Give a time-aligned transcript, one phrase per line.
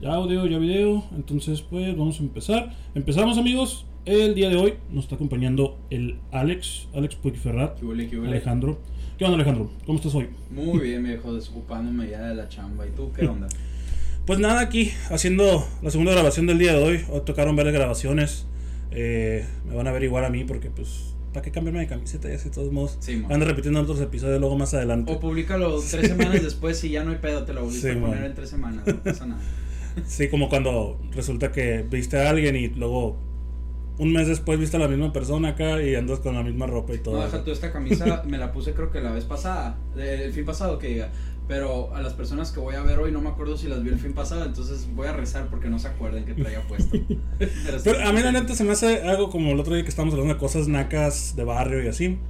[0.00, 1.04] Ya audio, ya video.
[1.16, 2.74] Entonces, pues vamos a empezar.
[2.94, 3.84] Empezamos, amigos.
[4.06, 8.30] El día de hoy nos está acompañando el Alex, Alex Puigferrat, ¿Qué huele, qué huele?
[8.30, 8.78] Alejandro.
[9.18, 9.70] ¿Qué onda, Alejandro?
[9.84, 10.28] ¿Cómo estás hoy?
[10.50, 12.86] Muy bien, viejo, desocupándome ya de la chamba.
[12.86, 13.48] ¿Y tú qué onda?
[14.24, 17.00] Pues nada, aquí haciendo la segunda grabación del día de hoy.
[17.10, 18.46] Hoy tocaron varias grabaciones.
[18.92, 22.28] Eh, me van a ver igual a mí porque, pues, ¿para qué cambiarme de camiseta?
[22.28, 22.96] Ya de todos modos.
[23.00, 23.24] Sí.
[23.28, 25.12] Ando repitiendo otros episodios luego más adelante.
[25.12, 28.00] O públicalo tres semanas después y ya no hay pedo, te lo volviste Sí, a
[28.00, 29.40] poner en tres semanas, no pasa nada.
[30.06, 33.18] Sí, como cuando resulta que viste a alguien y luego
[33.98, 36.94] un mes después viste a la misma persona acá y andas con la misma ropa
[36.94, 37.16] y todo.
[37.16, 40.44] No, deja tú esta camisa, me la puse creo que la vez pasada, el fin
[40.44, 41.10] pasado que diga.
[41.50, 43.88] Pero a las personas que voy a ver hoy no me acuerdo si las vi
[43.90, 46.96] el fin pasado, entonces voy a rezar porque no se acuerden que traía puesto.
[47.40, 47.82] Pero sí.
[47.82, 50.14] Pero a mí la neta se me hace algo como el otro día que estábamos
[50.14, 52.20] hablando de cosas nacas de barrio y así.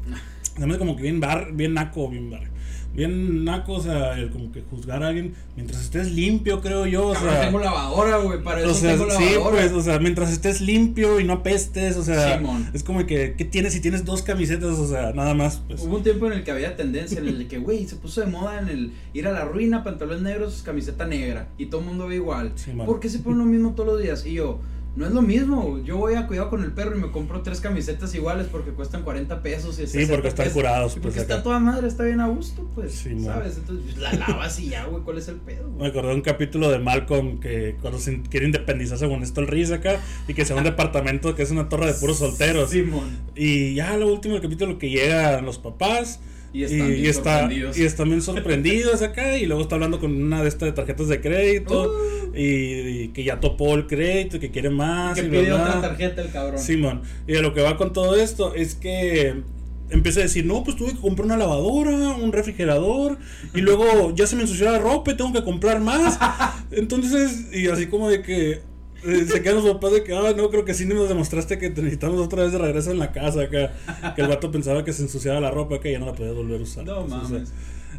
[0.56, 2.48] Se me hace como que bien bar, bien naco, bien barrio.
[2.94, 7.08] Bien naco, o sea, el como que juzgar a alguien mientras estés limpio, creo yo,
[7.08, 7.40] o Cabrón, sea.
[7.46, 9.50] tengo lavadora, güey, para eso O sea, tengo sí, lavadora.
[9.50, 12.68] pues, o sea, mientras estés limpio y no apestes, o sea, Simón.
[12.74, 14.78] es como que, ¿qué tienes si tienes dos camisetas?
[14.78, 15.82] O sea, nada más, pues.
[15.82, 18.26] Hubo un tiempo en el que había tendencia en el que, güey, se puso de
[18.26, 21.48] moda en el ir a la ruina, pantalones negros, camiseta negra.
[21.58, 22.52] Y todo el mundo ve igual.
[22.56, 22.72] Sí.
[22.84, 24.26] ¿Por qué se pone lo mismo todos los días?
[24.26, 24.60] Y yo,
[24.96, 25.78] no es lo mismo.
[25.84, 29.02] Yo voy a cuidado con el perro y me compro tres camisetas iguales porque cuestan
[29.02, 29.78] 40 pesos.
[29.78, 30.56] Y Sí, 60 porque están pesos.
[30.56, 31.32] curados, Y pues, porque acá.
[31.34, 32.92] está toda madre, está bien a gusto, pues.
[32.92, 33.18] Sí.
[33.24, 33.56] ¿Sabes?
[33.58, 35.68] Entonces, pues, la lavas y ya, güey, ¿cuál es el pedo?
[35.70, 39.46] Me acordé de un capítulo de Malcolm que cuando se quiere independizar según esto el
[39.46, 42.18] Riz acá y que se va a un departamento que es una torre de puros
[42.18, 42.70] solteros.
[42.70, 43.18] Simón.
[43.36, 46.20] Y ya lo último del capítulo que llegan los papás
[46.52, 50.00] Y y, están bien y está, y están bien sorprendidos acá y luego está hablando
[50.00, 52.36] con una de estas tarjetas de crédito Uh.
[52.36, 55.18] y, y que ya topó el crédito y que quiere más.
[55.18, 56.58] que y pide otra tarjeta el cabrón.
[56.58, 59.42] Simón, y de lo que va con todo esto es que
[59.90, 63.18] empecé a decir, no, pues tuve que comprar una lavadora, un refrigerador,
[63.54, 66.18] y luego ya se me ensució la ropa y tengo que comprar más.
[66.70, 68.60] Entonces, y así como de que
[69.02, 71.80] se quedan los papás de que, ah, no, creo que sí nos demostraste que te
[71.82, 73.72] necesitamos otra vez de regreso en la casa acá.
[74.14, 76.60] Que el vato pensaba que se ensuciaba la ropa, que ya no la podía volver
[76.60, 76.84] a usar.
[76.84, 77.52] No Entonces, mames.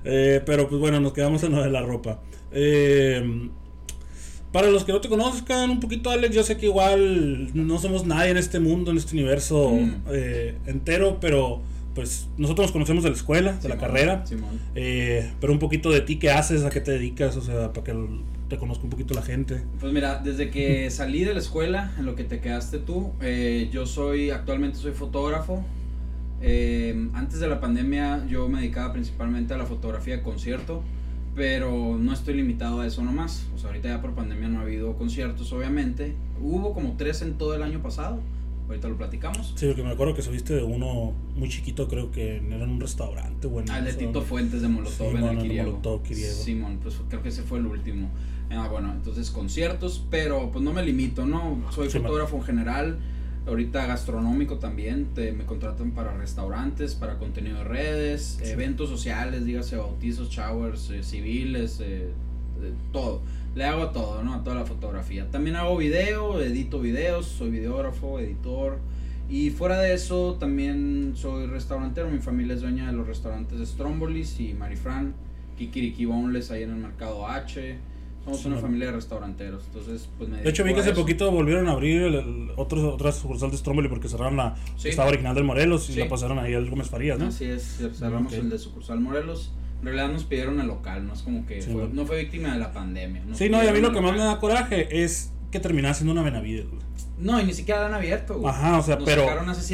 [0.06, 2.22] eh, pero pues bueno, nos quedamos en lo de la ropa.
[2.52, 3.50] Eh,
[4.52, 8.06] para los que no te conozcan un poquito, Alex, yo sé que igual no somos
[8.06, 9.94] nadie en este mundo, en este universo Mm.
[10.12, 11.62] eh, entero, pero
[11.96, 14.26] pues nosotros nos conocemos de la escuela, de la carrera.
[14.26, 14.60] Simón.
[14.76, 16.64] Eh, pero un poquito de ti, ¿qué haces?
[16.64, 17.36] ¿A qué te dedicas?
[17.38, 17.94] O sea, para que
[18.52, 19.64] te conozca un poquito la gente.
[19.80, 23.70] Pues mira, desde que salí de la escuela, en lo que te quedaste tú, eh,
[23.72, 25.64] yo soy, actualmente soy fotógrafo.
[26.42, 30.84] Eh, antes de la pandemia yo me dedicaba principalmente a la fotografía de concierto,
[31.34, 33.48] pero no estoy limitado a eso nomás.
[33.56, 36.14] O sea, ahorita ya por pandemia no ha habido conciertos, obviamente.
[36.42, 38.20] Hubo como tres en todo el año pasado,
[38.68, 39.54] ahorita lo platicamos.
[39.56, 42.82] Sí, porque me acuerdo que subiste de uno muy chiquito, creo que era en un
[42.82, 43.72] restaurante, bueno.
[43.72, 45.70] Al de Tito Fuentes de Molotov Sí, en el Quiriego.
[45.70, 46.34] Molotov, Quiriego.
[46.34, 48.10] Simón, pues creo que ese fue el último.
[48.52, 51.64] Ah, bueno, entonces conciertos, pero pues no me limito, ¿no?
[51.72, 52.98] Soy Sí, fotógrafo en general,
[53.48, 58.50] ahorita gastronómico también, te- me contratan para restaurantes, para contenido de redes, Sí.
[58.52, 62.10] eventos sociales, dígase bautizos, showers, eh, civiles, eh,
[62.62, 63.22] eh, todo.
[63.56, 64.34] Le hago todo, ¿no?
[64.36, 65.30] A toda la fotografía.
[65.32, 68.80] También hago video, edito videos, soy videógrafo, editor.
[69.30, 72.10] Y fuera de eso, también soy restaurantero.
[72.10, 75.14] Mi familia es dueña de los restaurantes Strombolis y Marifran,
[75.58, 77.78] Kikiriki Boneless ahí en el mercado H.
[78.24, 79.64] Somos Sí, una familia de restauranteros.
[79.66, 82.94] Entonces, pues me De hecho, vi que hace poquito volvieron a abrir el, el otro,
[82.94, 84.84] otra sucursal de Stromboli porque cerraron la Sí.
[84.84, 86.00] que estaba original del Morelos y Sí.
[86.00, 87.26] la pasaron ahí al Gómez Farías, ¿no?
[87.28, 89.52] Así es, cerramos el de sucursal Morelos.
[89.80, 92.60] En realidad nos pidieron el local, no es como que fue- no fue víctima de
[92.60, 93.24] la pandemia.
[93.34, 96.14] Sí, no, y a mí lo que más me da coraje es que terminaba siendo
[96.14, 96.82] una Benavides, güey.
[97.20, 98.52] No, y ni siquiera la han abierto, güey.
[98.52, 99.26] Ajá, o sea, Nos pero,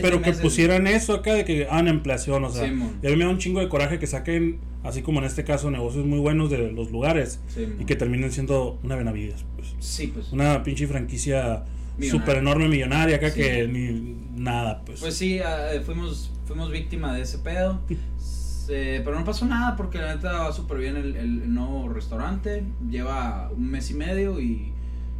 [0.01, 2.99] pero que meses, pusieran eso acá de que ah, en ampliación, o sea, Sí, mon.
[3.01, 5.45] y a mí me da un chingo de coraje que saquen, así como en este
[5.45, 9.75] caso, negocios muy buenos de los lugares Sí, y que terminen siendo una Benavides, pues.
[9.79, 10.33] Sí, pues.
[10.33, 11.63] Una pinche franquicia
[12.01, 13.39] súper enorme millonaria acá Sí.
[13.39, 14.99] que ni nada, pues.
[14.99, 17.79] Pues sí, eh, fuimos, fuimos víctima de ese pedo.
[18.17, 22.63] Se- pero no pasó nada porque la neta va súper bien el nuevo restaurante.
[22.89, 24.73] Lleva un mes y medio y.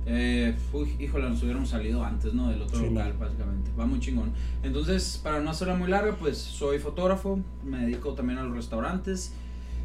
[0.09, 2.49] Eh, uy, híjole, nos hubiéramos salido antes, ¿no?
[2.49, 3.19] Del otro Sí, local, man.
[3.19, 3.71] básicamente.
[3.77, 4.31] Va muy chingón.
[4.63, 7.39] Entonces, para no hacerla muy larga, pues soy fotógrafo.
[7.65, 9.33] Me dedico también a los restaurantes.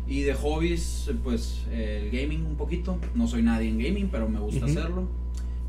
[0.07, 2.99] Y de hobbies, pues el gaming un poquito.
[3.15, 4.79] No soy nadie en gaming, pero me gusta Ujú.
[4.79, 5.09] hacerlo.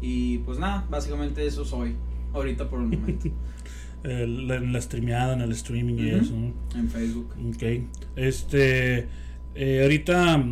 [0.01, 1.95] Y pues nada, básicamente eso soy.
[2.33, 3.29] Ahorita por el momento.
[4.03, 6.23] El- en la streameada, en el streaming y Ujú.
[6.25, 6.79] eso, ¿no?
[6.79, 7.29] en Facebook.
[7.55, 7.63] Ok.
[8.17, 9.07] Este.
[9.55, 10.43] eh, ahorita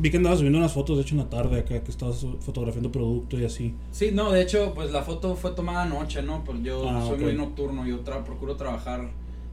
[0.00, 2.90] vi que andabas subiendo unas fotos, de hecho, en la tarde acá, que estabas fotografiando
[2.90, 3.74] producto y así.
[3.92, 6.42] Sí, no, de hecho, pues la foto fue tomada anoche, ¿no?
[6.44, 7.20] Pues yo Ah, soy ok.
[7.22, 9.10] muy nocturno, yo tra procuro trabajar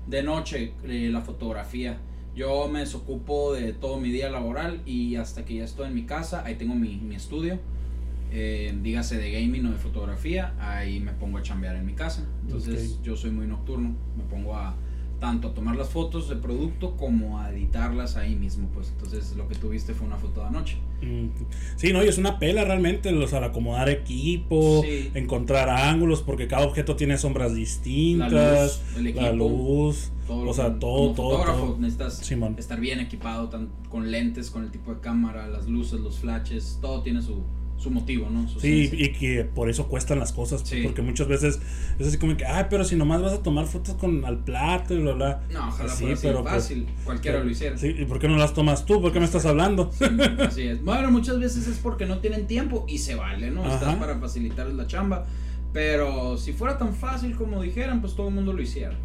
[0.07, 1.97] de noche eh, la fotografía.
[2.35, 6.05] Yo me desocupo de todo mi día laboral y hasta que ya estoy en mi
[6.05, 7.59] casa, ahí tengo mi, mi estudio,
[8.31, 12.25] eh, dígase de gaming o de fotografía, ahí me pongo a chambear en mi casa.
[12.45, 13.03] Entonces Ok.
[13.05, 14.75] yo soy muy nocturno, me pongo a
[15.19, 19.47] tanto a tomar las fotos de producto como a editarlas ahí mismo, pues entonces lo
[19.47, 20.77] que tuviste fue una foto de anoche.
[21.01, 21.27] Mm,
[21.75, 25.11] Sí, no, y es una pela realmente, sea, al acomodar equipo, Sí.
[25.15, 30.49] encontrar ángulos, porque cada objeto tiene sombras distintas, La luz, el la equipo, luz, todo
[30.49, 31.77] o sea, todo, como todo, fotógrafo todo.
[31.79, 32.55] necesitas Simón.
[32.57, 36.77] estar bien equipado tan- con lentes, con el tipo de cámara, las luces, los flashes,
[36.81, 37.41] todo tiene su,
[37.77, 38.47] su motivo, ¿no?
[38.49, 39.05] Su Sí, ciencia.
[39.05, 40.81] y que por eso cuestan las cosas, Sí.
[40.83, 41.59] porque muchas veces
[41.99, 44.95] es así como que, ay, pero si nomás vas a tomar fotos con al plato
[44.95, 45.41] y bla, bla.
[45.51, 47.77] No, ojalá Sí, fuera así pero, pues, fácil, cualquiera lo hiciera.
[47.77, 48.99] Sí, ¿y por qué no las tomas tú?
[49.01, 49.91] ¿Por qué me estás hablando?
[49.93, 50.05] Sí,
[50.39, 50.83] así es.
[50.83, 53.61] Bueno, muchas veces es porque no tienen tiempo y se vale, ¿no?
[53.71, 55.25] Estás para facilitarles la chamba.
[55.73, 58.95] Pero si fuera tan fácil como dijeran, pues todo el mundo lo hiciera.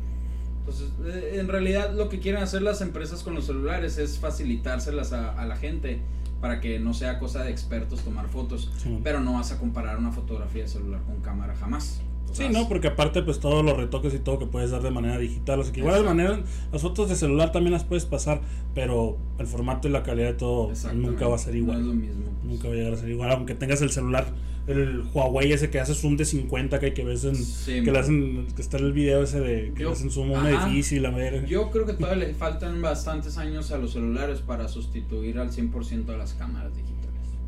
[0.61, 5.13] Entonces, eh, en realidad lo que quieren hacer las empresas con los celulares es facilitárselas
[5.13, 5.99] a, a la gente
[6.43, 8.71] para que no sea cosa de expertos tomar fotos.
[8.77, 8.99] Sí.
[9.03, 12.03] Pero no vas a comparar una fotografía de celular con cámara jamás.
[12.31, 14.91] O Sí, no, porque aparte pues todos los retoques y todo que puedes dar de
[14.91, 16.41] manera digital, o sea que igual de manera
[16.73, 18.41] las fotos de celular también las puedes pasar,
[18.75, 21.81] pero el formato y la calidad de todo nunca va a ser No igual.
[21.81, 22.25] es lo mismo.
[22.45, 24.27] Nunca va a llegar a ser igual, aunque tengas el celular,
[24.67, 27.99] el Huawei ese que hace zoom de 50 que, que ves en Sí, que le
[27.99, 30.47] hacen que está en el video ese de que Yo- le hacen zoom a un
[30.47, 31.45] edificio y la verga.
[31.47, 36.11] Yo creo que todavía le faltan bastantes años a los celulares para sustituir al 100%
[36.11, 36.93] a las cámaras digitales.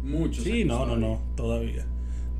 [0.03, 0.45] Muchos.
[0.45, 1.07] Sí, no, no, todavía.
[1.09, 1.87] no, todavía.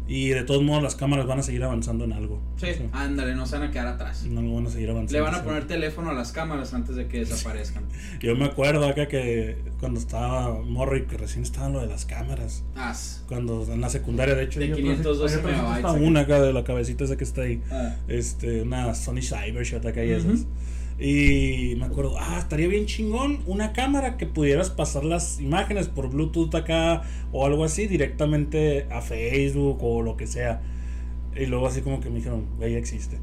[0.07, 2.39] Y de todos modos las cámaras van a seguir avanzando en algo.
[2.57, 4.25] Sí, O sea, ándale, no se van a quedar atrás.
[4.25, 5.13] algo van a seguir avanzando.
[5.15, 5.45] Le van a sí.
[5.45, 7.85] poner teléfono a las cámaras antes de que desaparezcan.
[8.21, 12.05] Yo me acuerdo acá que cuando estaba morro y que recién estaba lo de las
[12.05, 12.65] cámaras.
[12.77, 13.25] As.
[13.29, 16.53] Cuando en la secundaria, de hecho, De yo- 512 yo traje megabytes una acá de
[16.53, 17.63] la cabecita esa que está ahí.
[17.71, 17.97] Ah.
[18.07, 20.29] Este, una Sony Cybershot acá y Ujú.
[20.33, 20.47] esas.
[20.99, 26.09] Y me acuerdo, ah, estaría bien chingón una cámara que pudieras pasar las imágenes por
[26.11, 27.03] Bluetooth acá
[27.33, 30.63] o algo así directamente a Facebook o lo que sea.
[31.35, 33.19] Y luego así como que me dijeron, ya existe.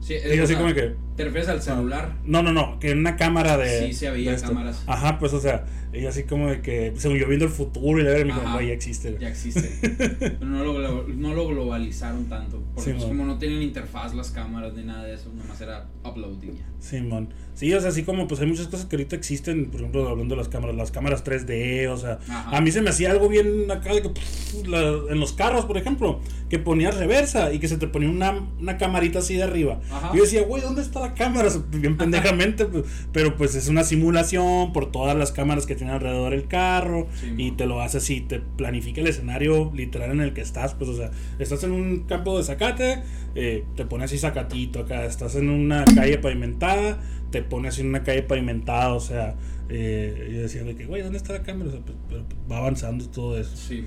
[0.00, 2.14] Sí, Y yo o así como que, ¿Te refieres al celular?
[2.24, 3.88] no, no, no, que una cámara de.
[3.88, 4.82] Sí, sí había de cámaras.
[4.86, 8.04] Ajá, pues o sea, y así como de que, según yo viendo el futuro y
[8.04, 9.10] la verdad ya existe.
[9.10, 9.22] güey".
[9.22, 9.70] Ya existe.
[10.18, 12.62] Pero no lo, no lo globalizaron tanto.
[12.74, 16.42] Porque pues, como no tienen interfaz las cámaras ni nada de eso, nomás era upload
[16.42, 16.66] y ya.
[16.80, 17.28] Simón.
[17.54, 20.36] Sí, o sea, así como pues hay muchas cosas que ahorita existen, por ejemplo, hablando
[20.36, 22.56] de las cámaras, las cámaras 3D, o sea, Ajá.
[22.56, 25.64] a mí se me hacía algo bien acá de que pff, la- en los carros,
[25.64, 29.42] por ejemplo, que ponías reversa y que se te ponía una, una camarita así de
[29.42, 29.80] arriba.
[29.90, 30.10] Ajá.
[30.14, 31.48] Y yo decía, güey, ¿dónde está la cámara?
[31.72, 36.34] Bien pendejamente, pues, pero pues es una simulación por todas las cámaras que tiene alrededor
[36.34, 40.34] el carro Sí, y te lo hace así, te planifica el escenario literal en el
[40.34, 43.02] que estás, pues, o sea, estás en un campo de zacate,
[43.34, 48.02] eh, te pones así zacatito acá, estás en una calle pavimentada, te pones en una
[48.02, 49.36] calle pavimentada, o sea,
[49.68, 51.68] eh, yo decía de que, güey, ¿dónde está la cámara?
[51.68, 53.56] O sea, pues, pero, pues, va avanzando todo eso.
[53.56, 53.84] Sí.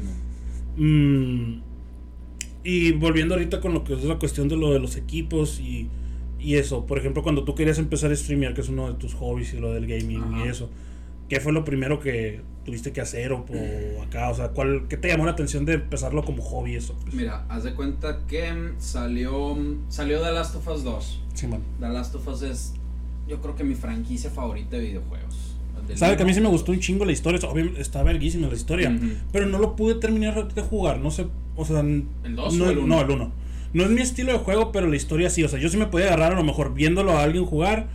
[0.77, 1.61] Mm,
[2.63, 5.89] y volviendo ahorita con lo que es la cuestión de lo de los equipos y,
[6.39, 9.13] y eso, por ejemplo, cuando tú querías empezar a streamear, que es uno de tus
[9.15, 10.45] hobbies y lo del gaming Ajá.
[10.45, 10.69] y eso,
[11.31, 14.29] ¿qué fue lo primero que tuviste que hacer o, o acá?
[14.31, 16.93] O sea, ¿cuál, ¿qué te llamó la atención de empezarlo como hobby eso?
[17.03, 19.57] Pues, Mira, haz de cuenta que mm, salió,
[19.87, 21.23] salió The Last of Us 2.
[21.33, 21.61] sí, man.
[21.79, 22.73] The Last of Us es,
[23.29, 25.55] yo creo que mi franquicia favorita de videojuegos.
[25.95, 28.55] Sabe que a mí sí me gustó un chingo la historia, obviamente está verguísima la
[28.55, 28.93] historia,
[29.31, 32.69] pero no lo pude terminar de jugar, no sé, o sea, ¿El 2 no, o
[32.69, 32.87] el 1?
[32.87, 33.31] no, el 1.
[33.73, 35.85] No es mi estilo de juego, pero la historia sí, o sea, yo sí me
[35.85, 37.87] podía agarrar a lo mejor viéndolo a alguien jugar,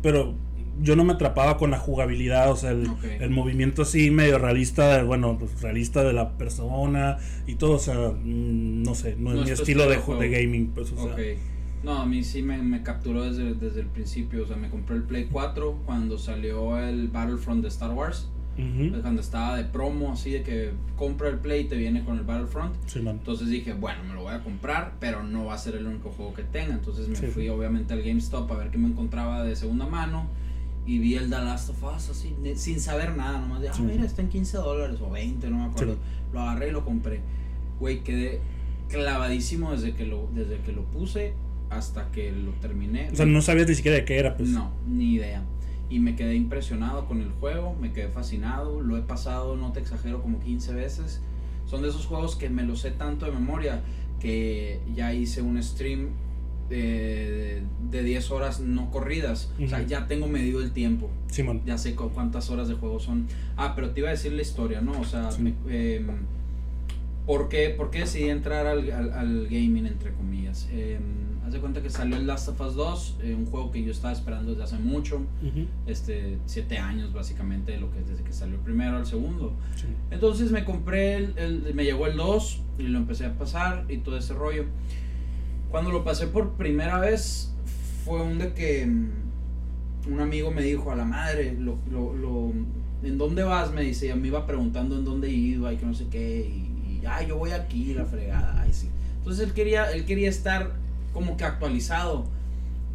[0.00, 0.34] pero
[0.82, 5.36] yo no me atrapaba con la jugabilidad, o sea, el, movimiento así medio realista, bueno,
[5.38, 9.44] pues realista de la persona y todo, o sea, mm, no sé, no es No
[9.44, 11.12] mi es tu estilo de, de gaming, pues, o sea.
[11.14, 11.20] Ok.
[11.84, 14.44] No, a mí sí me, me capturó desde, desde el principio.
[14.44, 18.30] O sea, me compré el Play 4 cuando salió el Battlefront de Star Wars.
[18.56, 22.16] ujú, Cuando estaba de promo, así de que compra el Play y te viene con
[22.16, 22.74] el Battlefront.
[22.86, 23.16] sí, man.
[23.18, 26.08] Entonces dije, bueno, me lo voy a comprar, pero no va a ser el único
[26.08, 26.72] juego que tenga.
[26.72, 27.26] Entonces me Sí.
[27.26, 30.26] fui obviamente al GameStop a ver qué me encontraba de segunda mano.
[30.86, 33.82] Y vi el The Last of Us así, sin saber nada, nomás de, ah, Sí.
[33.82, 35.94] mira, está en 15 dólares o 20, no me acuerdo.
[35.94, 36.00] Sí.
[36.32, 37.20] Lo agarré y lo compré.
[37.80, 38.40] Güey, quedé
[38.88, 41.32] clavadísimo desde que lo, desde que lo puse
[41.70, 43.08] hasta que lo terminé.
[43.10, 44.50] O sea, no sabías ni siquiera de qué era, pues.
[44.50, 45.42] No, ni idea.
[45.90, 49.80] Y me quedé impresionado con el juego, me quedé fascinado, lo he pasado, no te
[49.80, 51.20] exagero, como 15 veces.
[51.66, 53.82] Son de esos juegos que me los sé tanto de memoria
[54.20, 56.08] que ya hice un stream
[56.74, 59.50] de, de 10 horas no corridas.
[59.62, 61.62] O sea, ya tengo medido el tiempo, Simón.
[61.64, 63.26] ya sé cu- cuántas horas de juego son.
[63.56, 65.00] Ah, pero te iba a decir la historia, ¿no?
[65.00, 65.42] O sea, Sí.
[65.42, 65.54] me-
[65.96, 66.06] em,
[67.26, 70.68] ¿Por qué, por qué decidí entrar al, al, al gaming, entre comillas?
[70.70, 70.98] Eh,
[71.46, 73.92] haz de cuenta que salió el Last of Us 2, eh, un juego que yo
[73.92, 75.64] estaba esperando desde hace mucho, Ujú.
[75.86, 79.54] este, siete años básicamente, lo que desde que salió el primero al segundo.
[79.74, 79.86] Sí.
[80.10, 83.96] Entonces me compré, el, el- me llegó el 2 y lo empecé a pasar y
[83.98, 84.66] todo ese rollo.
[85.74, 87.50] Cuando lo pasé por primera vez
[88.04, 92.52] fue un de que mm, un amigo me dijo a la madre, lo, lo, lo-
[93.02, 93.72] ¿en dónde vas?
[93.72, 97.00] Me dice, y me iba preguntando en dónde iba y que no sé qué, y,
[97.02, 98.88] y, "Ay, yo voy aquí, la fregada, ay, sí.
[99.18, 100.74] Entonces él quería, él quería estar
[101.12, 102.24] como que actualizado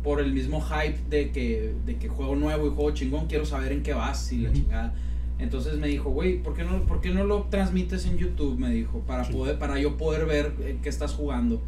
[0.02, 3.74] por el mismo hype de que, de que juego nuevo y juego chingón, quiero saber
[3.74, 4.94] en qué vas y la chingada.
[5.38, 8.58] Entonces me dijo, güey, ¿por qué no, por qué no lo transmites en YouTube?
[8.58, 11.62] Me dijo, para poder, para yo poder ver eh, qué estás jugando.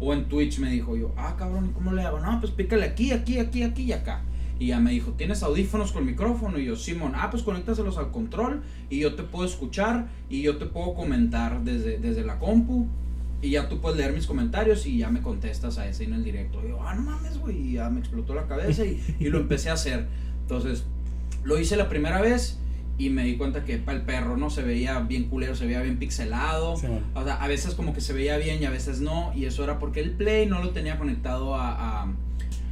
[0.00, 2.20] O en Twitch me dijo yo, ah, cabrón, ¿y cómo le hago?
[2.20, 4.22] No, pues pícale aquí, aquí, aquí, aquí y acá.
[4.58, 6.58] Y ya me dijo, ¿tienes audífonos con micrófono?
[6.58, 10.56] Y yo, Simón, ah, pues conéctaselos al control y yo te puedo escuchar y yo
[10.56, 12.86] te puedo comentar desde, desde la compu.
[13.40, 16.22] Y ya tú puedes leer mis comentarios y ya me contestas a ese en el
[16.22, 16.60] directo.
[16.64, 17.70] Y yo, ah, no mames, güey.
[17.70, 20.06] Y ya me explotó la cabeza y, y lo empecé a hacer.
[20.42, 20.84] Entonces,
[21.42, 22.60] lo hice la primera vez
[23.06, 25.80] y me di cuenta que para el perro no se veía bien culero, se veía
[25.82, 26.76] bien pixelado.
[26.76, 26.86] Sí.
[27.14, 29.32] O sea, a veces como que se veía bien y a veces no.
[29.34, 32.12] Y eso era porque el Play no lo tenía conectado a, a-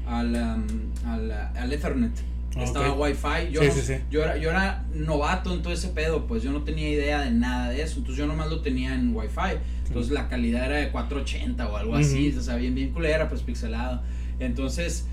[0.06, 2.12] al, um, al, al Ethernet.
[2.56, 2.92] Ah, Estaba.
[2.94, 3.52] Wi-Fi.
[3.52, 3.94] Yo, Sí, no- sí, sí.
[4.10, 7.30] Yo, era, yo era novato en todo ese pedo, pues yo no tenía idea de
[7.30, 7.98] nada de eso.
[7.98, 9.58] Entonces yo nomás lo tenía en Wi-Fi.
[9.86, 12.34] Entonces la calidad era de 480 o algo así.
[12.36, 14.02] O sea, bien, bien culera, pues pixelado.
[14.40, 15.06] Entonces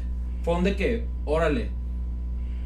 [0.44, 1.70] fue donde que, órale,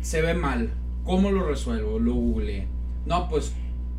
[0.01, 0.71] se ve mal.
[1.03, 1.99] ¿Cómo lo resuelvo?
[1.99, 2.67] Lo googleé.
[3.05, 3.53] No, pues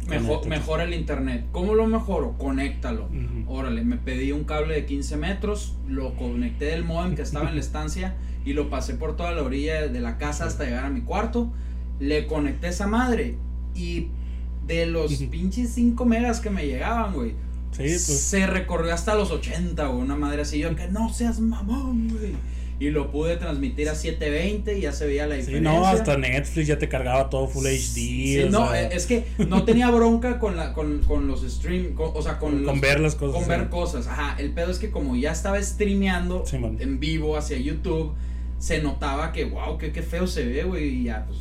[0.08, 1.46] mejor, mejora el internet.
[1.52, 2.36] ¿Cómo lo mejoro?
[2.38, 3.06] Conéctalo.
[3.06, 3.44] Ujú.
[3.52, 7.54] Órale, me pedí un cable de 15 metros, lo conecté del modem que estaba en
[7.56, 10.90] la estancia y lo pasé por toda la orilla de la casa hasta llegar a
[10.90, 11.52] mi cuarto.
[12.00, 13.36] Le conecté esa madre
[13.74, 14.08] y
[14.66, 17.30] de los pinches 5 megas que me llegaban, güey,
[17.72, 18.02] Sí, pues.
[18.04, 20.58] se recorrió hasta los 80, güey, una madre así.
[20.58, 22.34] Yo que no seas mamón, güey.
[22.82, 25.70] Y lo pude transmitir a 720 y ya se veía la Sí, diferencia.
[25.72, 27.94] no, hasta Netflix ya te cargaba todo Full HD.
[27.94, 31.94] Sí, no, sea, eh, es que no tenía bronca con, la, con, con los stream,
[31.94, 33.66] con- o sea, con, Con los- ver las cosas, Con ver sí.
[33.70, 34.34] cosas, ajá.
[34.38, 38.12] El pedo es que como ya estaba streameando Sí, en vivo hacia YouTube,
[38.58, 40.88] se notaba que, wow, qué, qué feo se ve, güey.
[40.88, 41.38] Y ya, pues,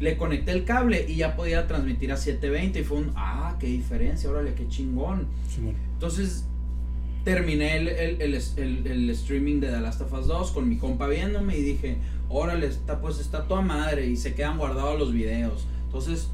[0.00, 3.66] le conecté el cable y ya podía transmitir a 720 y fue un, ah, qué
[3.66, 5.26] diferencia, órale, qué chingón.
[5.54, 5.60] Sí.
[5.94, 6.44] Entonces,
[7.34, 11.06] terminé el, el, el, el- streaming de The Last of Us 2 con mi compa
[11.06, 11.96] viéndome y dije,
[12.28, 15.66] órale, está, pues está toda madre y se quedan guardados los videos.
[15.86, 16.30] Entonces,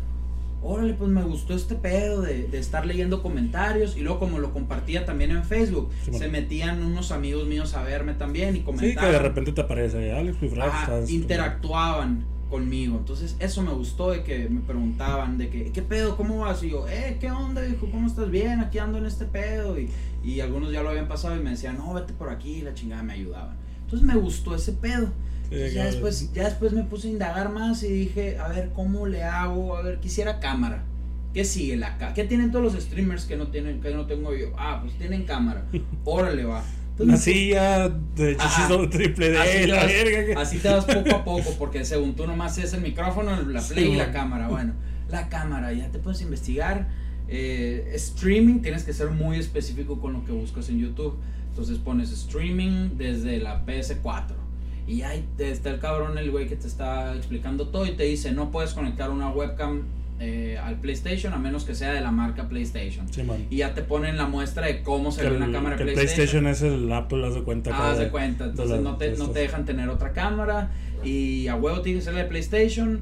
[0.63, 4.53] órale, pues me gustó este pedo de, de estar leyendo comentarios y luego como lo
[4.53, 6.25] compartía también en Facebook, Sí, bueno.
[6.25, 9.05] se metían unos amigos míos a verme también y Sí, comentaban.
[9.11, 12.25] que de repente te aparece Alex Pifrag, Ajá, estás- interactuaban
[12.55, 12.99] conmigo.
[12.99, 16.17] Entonces, eso me gustó de que me preguntaban de que, ¿qué pedo?
[16.17, 16.63] ¿Cómo vas?
[16.63, 17.91] Y yo, eh, ¿qué onda, hijo?
[17.91, 18.31] ¿Cómo estás?
[18.31, 19.77] Bien, aquí ando en este pedo.
[19.77, 19.91] Y,
[20.23, 23.03] y algunos ya lo habían pasado y me decían, no, vete por aquí, la chingada
[23.03, 23.57] me ayudaban.
[23.83, 25.09] Entonces me gustó ese pedo.
[25.45, 29.09] Entonces, ya, después, ya después me puse a indagar más y dije, a ver, ¿cómo
[29.09, 29.77] le hago?
[29.77, 30.85] A ver, quisiera cámara.
[31.33, 32.15] ¿Qué sigue la cámara?
[32.15, 34.53] ¿Qué tienen todos los streamers que no tienen, que no tengo yo?
[34.57, 35.65] Ah, pues tienen cámara.
[36.05, 36.63] Órale, va.
[36.99, 40.41] Una silla de chichis triple D, Así la vas- verga.
[40.41, 43.85] Así te vas poco a poco, porque según tú nomás es el micrófono, la play
[43.87, 44.49] Sí, y la cámara.
[44.49, 44.75] Bueno,
[45.11, 46.87] la cámara, ya te puedes investigar.
[47.27, 51.17] Eh, streaming, tienes que ser muy específico con lo que buscas en YouTube.
[51.51, 54.37] Entonces pones streaming desde la PS4.
[54.87, 58.33] Y ahí está el cabrón, el güey que te está explicando todo y te dice,
[58.33, 59.83] no puedes conectar una webcam
[60.21, 63.07] eh, al PlayStation a menos que sea de la marca PlayStation.
[63.13, 63.23] Sí.
[63.51, 65.85] Y ya te ponen la muestra de cómo se Que ve una el, cámara que
[65.85, 66.15] PlayStation.
[66.17, 67.71] PlayStation es el Apple, haz de cuenta.
[67.75, 70.71] Ah, haz de cuenta, entonces no, te, no te dejan tener otra cámara
[71.03, 73.01] y a huevo tiene que ser la de PlayStation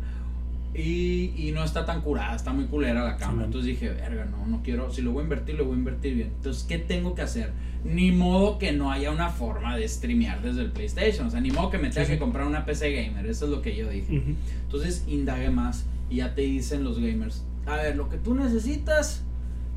[0.75, 3.45] y, y no está tan curada, está muy culera la cámara.
[3.45, 6.15] entonces dije, verga, no, no quiero, si lo voy a invertir, lo voy a invertir
[6.15, 6.29] bien.
[6.37, 7.51] Entonces, ¿qué tengo que hacer?
[7.85, 11.51] Ni modo que no haya una forma de streamear desde el PlayStation, o sea, ni
[11.51, 12.21] modo que me tenga Sí, que sí.
[12.21, 14.23] comprar una PC gamer, eso es lo que yo dije.
[14.65, 19.23] Entonces indague más y ya te dicen los gamers, a ver, lo que tú necesitas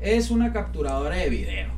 [0.00, 1.70] es una capturadora de video.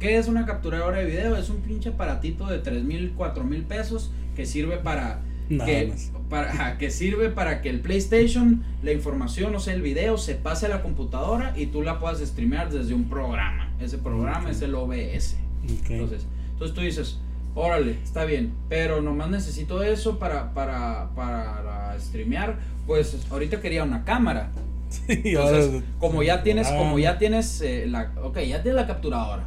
[0.00, 1.36] ¿Qué es una capturadora de video?
[1.36, 5.86] Es un pinche aparatito de 3 mil, 4 mil pesos que sirve para Nada que,
[5.88, 6.10] más.
[6.30, 10.66] para, que sirve para que el PlayStation, la información, o sea, el video, se pase
[10.66, 13.70] a la computadora y tú la puedas streamear desde un programa.
[13.78, 15.36] Ese programa es el OBS.
[15.66, 17.18] Entonces, entonces tú dices,
[17.54, 21.60] órale, está bien, pero nomás necesito eso para, para, para
[22.00, 22.58] streamear.
[22.86, 24.50] Pues ahorita quería una cámara.
[25.08, 28.86] Ahora- Entonces, como ya tienes, Ah, como ya tienes eh, la, ok, ya tienes la
[28.86, 29.44] capturadora.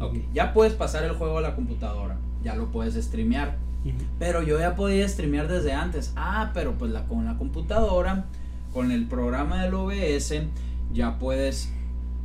[0.00, 0.22] Ok, Ujú.
[0.32, 2.16] ya puedes pasar el juego a la computadora.
[2.42, 3.56] Ya lo puedes streamear.
[4.18, 6.12] Pero yo ya podía streamear desde antes.
[6.16, 8.24] Ah, pero pues la, con la computadora,
[8.72, 10.32] con el programa del OBS,
[10.92, 11.70] ya puedes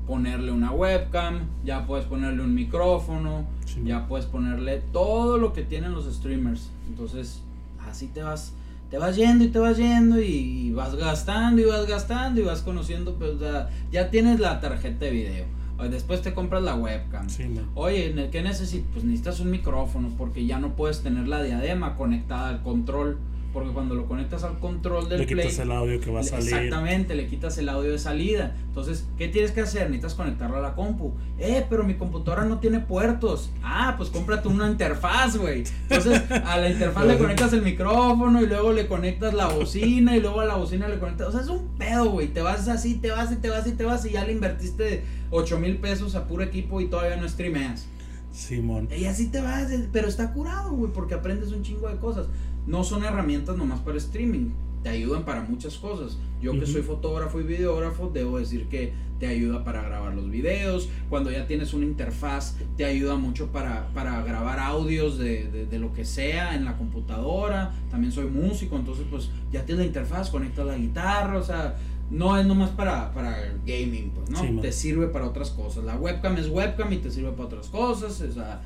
[0.07, 3.81] ponerle una webcam, ya puedes ponerle un micrófono, Sí.
[3.85, 6.69] ya puedes ponerle todo lo que tienen los streamers.
[6.87, 7.41] Entonces,
[7.87, 8.53] así te vas,
[8.89, 10.25] te vas yendo y te vas yendo y,
[10.67, 14.59] y vas gastando y vas gastando y vas conociendo, pues o sea, ya tienes la
[14.59, 15.45] tarjeta de video.
[15.89, 17.29] Después te compras la webcam.
[17.29, 17.65] Sí, man.
[17.73, 18.85] Oye, ¿ne- ¿qué necesitas?
[18.91, 23.17] Pues necesitas un micrófono porque ya no puedes tener la diadema conectada al control.
[23.53, 26.23] Porque cuando lo conectas al control del Le play, quitas el audio que va a
[26.23, 26.53] salir.
[26.53, 28.55] Exactamente, le quitas el audio de salida.
[28.67, 29.89] Entonces, ¿qué tienes que hacer?
[29.89, 31.13] Necesitas conectarlo a la compu.
[31.39, 33.49] Eh, pero mi computadora no tiene puertos.
[33.63, 35.63] Ah, pues cómprate una interfaz, güey.
[35.89, 40.21] Entonces, a la interfaz le conectas el micrófono y luego le conectas la bocina y
[40.21, 41.29] luego a la bocina le conectas.
[41.29, 42.27] O sea, es un pedo, güey.
[42.27, 45.03] Te vas así, te vas y te vas y te vas y ya le invertiste
[45.31, 47.87] 8 mil pesos a puro equipo y todavía no streameas.
[48.31, 48.87] Simón.
[48.95, 52.27] Y así te vas, pero está curado, güey, porque aprendes un chingo de cosas.
[52.67, 54.49] No son herramientas nomás para streaming,
[54.83, 56.17] te ayudan para muchas cosas.
[56.41, 56.67] Yo que Ujú.
[56.67, 60.87] soy fotógrafo y videógrafo, debo decir que te ayuda para grabar los videos.
[61.09, 65.79] Cuando ya tienes una interfaz, te ayuda mucho para, para grabar audios de, de, de
[65.79, 67.73] lo que sea en la computadora.
[67.91, 71.75] También soy músico, entonces pues ya tienes la interfaz, conectas la guitarra, o sea,
[72.11, 74.39] no es nomás para, para gaming, pues, ¿no?
[74.41, 75.83] Sí, te sirve para otras cosas.
[75.83, 78.61] La webcam es webcam y te sirve para otras cosas, o sea,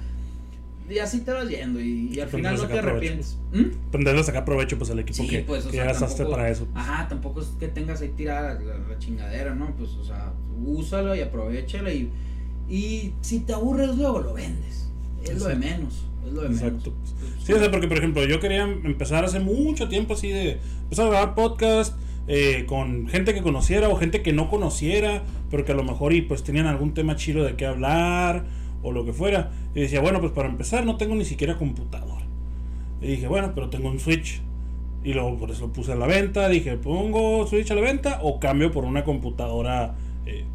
[0.89, 3.37] y así te vas yendo y, y al final no te arrepientes.
[3.53, 3.87] ¿Mm?
[3.87, 6.49] Aprenderle a sacar provecho pues al equipo Sí, que, pues, que sea, gastaste tampoco- para
[6.49, 6.67] eso.
[6.75, 9.73] Ajá, tampoco es que tengas ahí tirada la, la chingadera, ¿no?
[9.75, 10.31] Pues, o sea,
[10.65, 12.09] úsalo y aprovechala y,
[12.69, 14.89] y si te aburres luego lo vendes.
[15.23, 16.91] Es lo de menos, es lo de Exacto.
[16.91, 17.13] menos.
[17.19, 20.59] Pues, Sí, o sea, porque por ejemplo, yo quería empezar hace mucho tiempo así de
[20.83, 21.93] empezar a grabar podcast
[22.27, 26.13] eh, con gente que conociera o gente que no conociera, pero que a lo mejor
[26.13, 28.45] y pues tenían algún tema chido de qué hablar
[28.81, 29.51] o lo que fuera.
[29.75, 32.25] Y decía, bueno, pues para empezar no tengo ni siquiera computadora.
[33.01, 34.41] Y dije, bueno, pero tengo un Switch.
[35.03, 36.47] Y luego por eso lo puse a la venta.
[36.47, 40.45] Dije, pongo Switch a la venta o cambio por una computadora eh,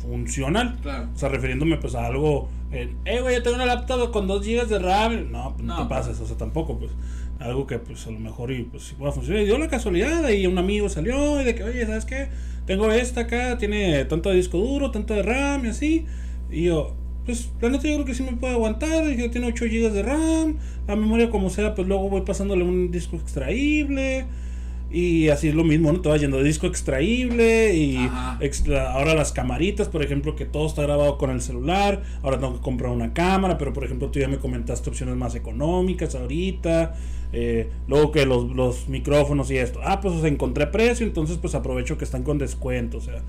[0.00, 0.78] funcional.
[0.80, 1.08] Claro.
[1.14, 4.46] O sea, refiriéndome pues a algo, eh, eh, güey, yo tengo una laptop con 2
[4.46, 5.30] GB de RAM.
[5.30, 6.00] No, pues no, No, te pues.
[6.00, 6.90] pases, o sea, tampoco, pues,
[7.38, 9.42] algo que pues a lo mejor y pues sí pueda funcionar.
[9.42, 12.28] Y dio la casualidad y un amigo salió y de que, oye, ¿sabes qué?
[12.66, 16.06] Tengo esta acá, tiene tanto de disco duro, tanto de RAM y así.
[16.50, 19.06] Y yo, pues, la neta yo creo que sí me puede aguantar.
[19.06, 22.90] Dije, tiene 8 GB de RAM, la memoria como sea, pues luego voy pasándole un
[22.90, 24.26] disco extraíble.
[24.90, 26.00] Y así es lo mismo, ¿no?
[26.00, 27.98] Te vas yendo de disco extraíble y
[28.40, 32.02] extra- ahora las camaritas, por ejemplo, que todo está grabado con el celular.
[32.22, 35.34] Ahora tengo que comprar una cámara, pero por ejemplo tú ya me comentaste opciones más
[35.34, 36.94] económicas ahorita.
[37.34, 39.80] eh, luego que los, los micrófonos y esto.
[39.84, 42.96] Ah, pues o sea, encontré precio, entonces pues aprovecho que están con descuento.
[42.96, 43.20] O sea,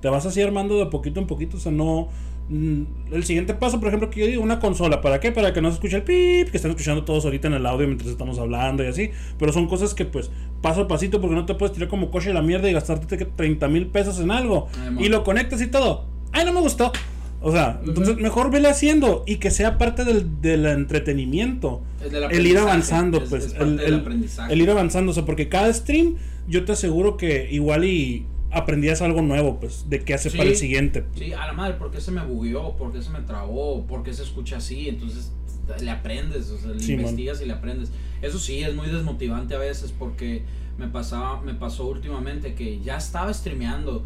[0.00, 1.56] te vas así armando de poquito en poquito.
[1.56, 2.08] O sea, no...
[2.48, 2.82] mm,
[3.12, 5.00] El siguiente paso, por ejemplo, que yo digo, una consola.
[5.00, 5.32] ¿Para qué?
[5.32, 7.86] Para que no se escuche el pip, que están escuchando todos ahorita en el audio
[7.86, 9.10] mientras estamos hablando y así.
[9.38, 10.30] Pero son cosas que, pues,
[10.62, 13.24] paso a pasito, porque no te puedes tirar como coche la mierda y gastarte que
[13.24, 14.68] 30 mil pesos en algo.
[14.98, 16.04] Ay, y lo conectas y todo.
[16.32, 16.92] Ay, no me gustó.
[17.40, 21.80] O sea, entonces mejor vele haciendo y que sea parte del, del entretenimiento.
[22.02, 23.44] Del El ir avanzando, es- pues.
[23.46, 24.52] es el, el- aprendizaje.
[24.52, 26.16] el ir avanzando, o sea, porque cada stream,
[26.48, 30.38] yo te aseguro que igual y aprendías algo nuevo, pues, de qué hace Sí.
[30.38, 31.04] para el siguiente.
[31.16, 32.76] Sí, a la madre, ¿por qué se me bugueó?
[32.76, 33.84] ¿Por qué se me trabó?
[33.86, 34.88] ¿Por qué se escucha así?
[34.88, 35.32] Entonces
[35.80, 37.00] le aprendes, o sea, le Sí, man.
[37.02, 37.90] investigas y le aprendes.
[38.22, 40.42] Eso sí, es muy desmotivante a veces porque
[40.78, 44.04] me pasaba, me pasó últimamente que ya estaba streameando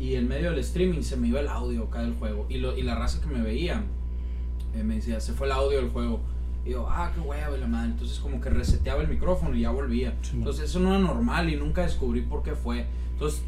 [0.00, 2.76] y en medio del streaming se me iba el audio acá del juego y, lo,
[2.78, 3.84] y la raza que me veía
[4.74, 6.20] eh, me decía, se fue el audio del juego.
[6.64, 7.90] Y yo, ah, qué hueva, la madre.
[7.90, 10.14] Entonces como que reseteaba el micrófono y ya volvía.
[10.22, 10.38] Sí, man.
[10.38, 12.86] Entonces eso no era normal y nunca descubrí por qué fue.
[13.12, 13.42] Entonces,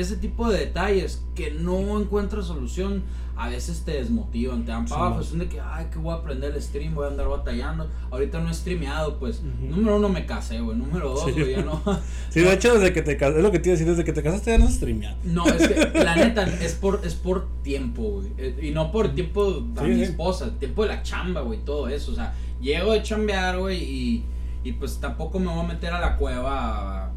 [0.00, 3.02] ese tipo de detalles que no encuentras solución,
[3.36, 5.22] a veces te desmotivan, te dan Sí, para abajo.
[5.24, 7.90] Son de que, ay, que voy a aprender el stream, voy a andar batallando.
[8.12, 9.42] Ahorita no he streameado, pues.
[9.42, 10.78] Número uno, me casé, güey.
[10.78, 11.32] Número dos, Sí.
[11.32, 11.82] güey, ya no.
[12.30, 14.04] Sí, de hecho, desde que te casaste, es lo que te iba a decir, desde
[14.04, 15.16] que te casaste ya no streameado.
[15.24, 18.28] No, es que la neta es por, es por tiempo, güey.
[18.38, 22.12] Eh, Y no por tiempo Sí, mi esposa, tiempo de la chamba, güey, todo eso.
[22.12, 24.24] O sea, llego de chambear, güey, y,
[24.62, 27.10] y pues tampoco me voy a meter a la cueva a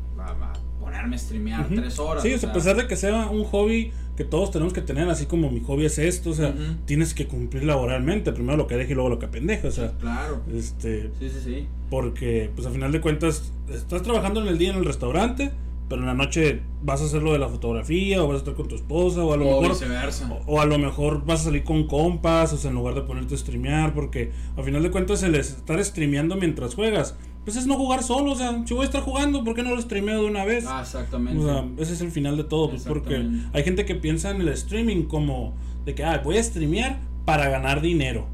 [0.97, 1.75] ponerme a streamear Ujú.
[1.75, 2.23] tres horas.
[2.23, 5.07] Sí, o sea, a pesar de que sea un hobby que todos tenemos que tener,
[5.09, 6.75] así como mi hobby es esto, o sea, Ujú.
[6.85, 9.91] tienes que cumplir laboralmente, primero lo que deje y luego lo que pendeja, o sea,
[9.99, 10.41] Claro.
[10.55, 11.67] este, Sí, sí, sí.
[11.91, 15.51] porque pues a final de cuentas estás trabajando en el día en el restaurante,
[15.87, 18.55] pero en la noche vas a hacer lo de la fotografía o vas a estar
[18.55, 20.29] con tu esposa o a lo O mejor viceversa.
[20.45, 23.01] o, o a lo mejor vas a salir con compas, o sea, en lugar de
[23.03, 27.15] ponerte a streamear, porque a final de cuentas el estar streameando mientras juegas,
[27.47, 29.73] pues es no jugar solo, o sea, si voy a estar jugando, ¿por qué no
[29.73, 30.65] lo streameo de una vez?
[30.67, 31.41] Ah, exactamente.
[31.41, 34.41] O sea, ese es el final de todo, pues porque hay gente que piensa en
[34.41, 35.53] el streaming como
[35.85, 38.27] de que, ah, voy a streamear para ganar dinero.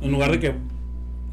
[0.00, 0.54] En lugar de que,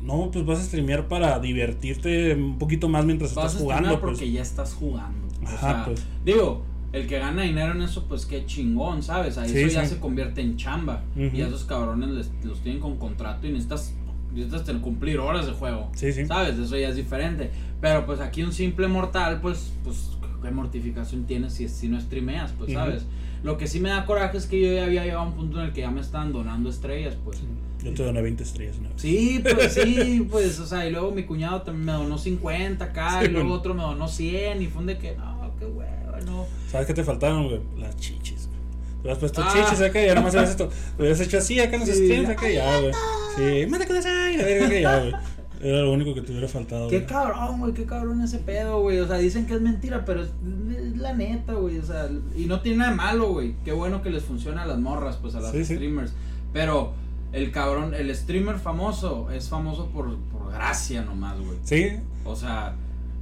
[0.04, 3.84] no, pues vas a streamear para divertirte un poquito más mientras Vas a estás streamear
[3.86, 4.02] jugando.
[4.02, 4.20] Pues.
[4.20, 5.28] porque ya estás jugando.
[5.44, 6.06] O Ajá, sea, pues.
[6.24, 9.40] digo, el que gana dinero en eso, pues qué chingón, ¿sabes?
[9.40, 11.04] Ahí Sí, eso ya se convierte en chamba.
[11.18, 13.96] Y a esos cabrones les- los tienen con contrato y necesitas,
[14.34, 15.90] necesitas tener- cumplir horas de juego.
[15.96, 16.26] Sí, sí.
[16.26, 16.58] ¿Sabes?
[16.58, 17.52] Eso ya es diferente.
[17.82, 22.52] Pero pues aquí un simple mortal, pues, pues, ¿qué mortificación tienes si, si no streameas?
[22.58, 22.80] Pues, Ujú.
[22.80, 23.06] ¿sabes?
[23.44, 25.60] Lo que sí me da coraje es que yo ya había llegado a un punto
[25.60, 27.40] en el que ya me estaban donando estrellas, pues.
[27.84, 29.02] Yo te doné 20 estrellas una vez.
[29.02, 33.20] Sí, pues sí, pues, o sea, y luego mi cuñado también me donó 50 acá,
[33.20, 33.60] Sí, y luego bueno.
[33.60, 36.46] otro me donó 100, y fue un de que, no, qué huevo, no.
[36.72, 37.60] ¿Sabes qué te faltaron, güey?
[37.78, 38.33] Las chichis.
[39.04, 39.52] Te hubieras puesto Ah.
[39.54, 40.70] chichis acá y ahora más hubieras esto.
[40.96, 42.06] Te hubieras hecho así acá en los Sí.
[42.06, 42.94] streams acá y ya, güey.
[43.36, 45.14] Sí, mate con esa y la verga que ya, güey.
[45.62, 46.88] Era lo único que te hubiera faltado.
[46.90, 47.08] Qué güey.
[47.08, 49.00] cabrón, güey, qué cabrón ese pedo, güey.
[49.00, 50.30] O sea, dicen que es mentira, pero es,
[50.98, 51.78] la neta, güey.
[51.80, 53.56] O sea, y no tiene nada de malo, güey.
[53.64, 55.76] Qué bueno que les funciona a las morras, pues a las Sí, sí.
[55.76, 56.14] streamers.
[56.52, 56.94] Pero
[57.32, 61.58] el cabrón, el streamer famoso es famoso por, por gracia nomás, güey.
[61.64, 61.92] Sí,
[62.26, 62.76] O sea,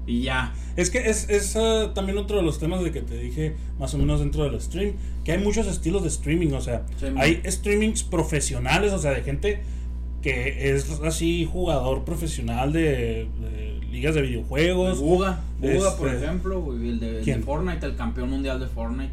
[0.08, 0.54] y ya.
[0.76, 3.94] Es que es, es ah, también otro de los temas de que te dije más
[3.94, 7.42] o menos dentro del stream, que hay muchos estilos de streaming, o sea, Sí, hay
[7.46, 9.62] streamings profesionales, o sea, de gente
[10.22, 15.00] que es así jugador profesional de, de ligas de videojuegos.
[15.00, 17.42] Buga, Buga, por Este, ejemplo, el de.
[17.44, 19.12] Fortnite, el campeón mundial de Fortnite.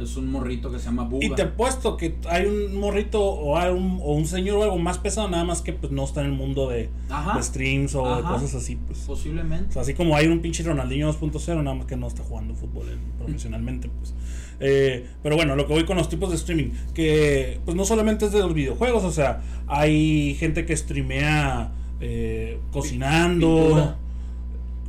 [0.00, 1.26] Es un morrito que se llama Buga.
[1.26, 4.78] Y te apuesto que hay un morrito o, hay un, o un señor o algo
[4.78, 6.88] más pesado, nada más que pues no está en el mundo de,
[7.40, 9.04] streams o de cosas así, pues.
[9.04, 9.72] O posiblemente.
[9.72, 12.88] sea, así como hay un pinche Ronaldinho 2.0, nada más que no está jugando fútbol
[12.88, 14.14] eh, profesionalmente, pues.
[14.60, 18.26] Eh, pero bueno, lo que voy con los tipos de streaming, que pues no solamente
[18.26, 23.96] es de los videojuegos, o sea, hay gente que streamea eh, cocinando, Pintura.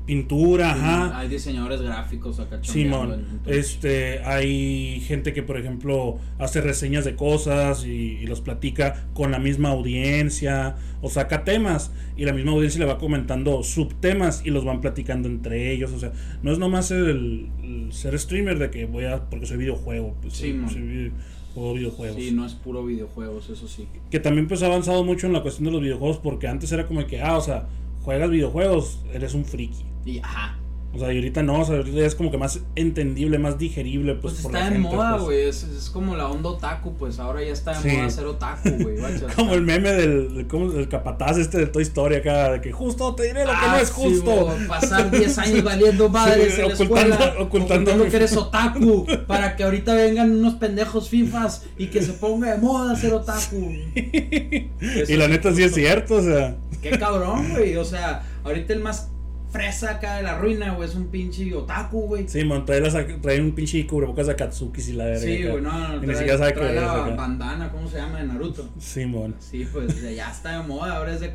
[0.06, 1.18] Pintura, ajá.
[1.20, 7.86] Hay diseñadores gráficos acá Simón, este, hay gente que por ejemplo hace reseñas de cosas
[7.86, 12.80] y, y los platica con la misma audiencia o saca temas y la misma audiencia
[12.80, 16.12] le va comentando subtemas y los van platicando entre ellos, o sea,
[16.42, 20.34] no es nomás el, el ser streamer de que voy a porque soy videojuego, pues
[20.34, 20.70] soy- Simón.
[20.70, 21.12] soy vi-
[21.54, 22.18] juego videojuegos.
[22.20, 23.88] Sí, no es puro videojuegos, eso sí.
[24.10, 26.88] Que también pues ha avanzado mucho en la cuestión de los videojuegos porque antes era
[26.88, 27.68] como que, ah, o sea,
[28.04, 29.86] juegas videojuegos, eres un friki.
[30.22, 30.58] Ajá.
[30.95, 34.13] O sea, y ahorita no, o sea, ahorita es como que más entendible, más digerible,
[34.13, 35.23] pues, Pues, por está la de gente, moda, pues.
[35.23, 35.41] güey.
[35.49, 37.97] Es, es como la onda otaku, pues ahora ya está de Sí.
[37.97, 38.97] moda ser otaku, güey.
[39.36, 40.69] Como el meme del, ¿cómo?
[40.69, 43.71] del capataz este de Toy Story acá, de que justo te diré lo que Ah,
[43.71, 44.56] no es sí, justo.
[44.67, 47.15] pasar 10 años valiendo madres Sí, en la ocultando- escuela.
[47.39, 47.43] ocultando
[47.91, 49.08] Ocultando que eres otaku.
[49.25, 53.71] Para que ahorita vengan unos pendejos fifas y que se ponga de moda ser otaku.
[53.95, 57.77] y la neta sí es cierto, o sea, Qué cabrón, güey.
[57.77, 59.10] O sea, ahorita el más
[59.54, 62.28] fresa acá de la ruina, güey, es un pinche otaku, güey.
[62.28, 65.20] sí, man, trae, las- trae un pinche cubrebocas de Katsuki y la verga.
[65.22, 67.16] Sí, güey, no, no, Y ni trae, siquiera sabe trae la acá.
[67.16, 68.20] bandana, ¿cómo se llama?
[68.20, 68.68] De Naruto.
[68.80, 71.34] Simón, Sí, pues ya está de moda, ahora es de,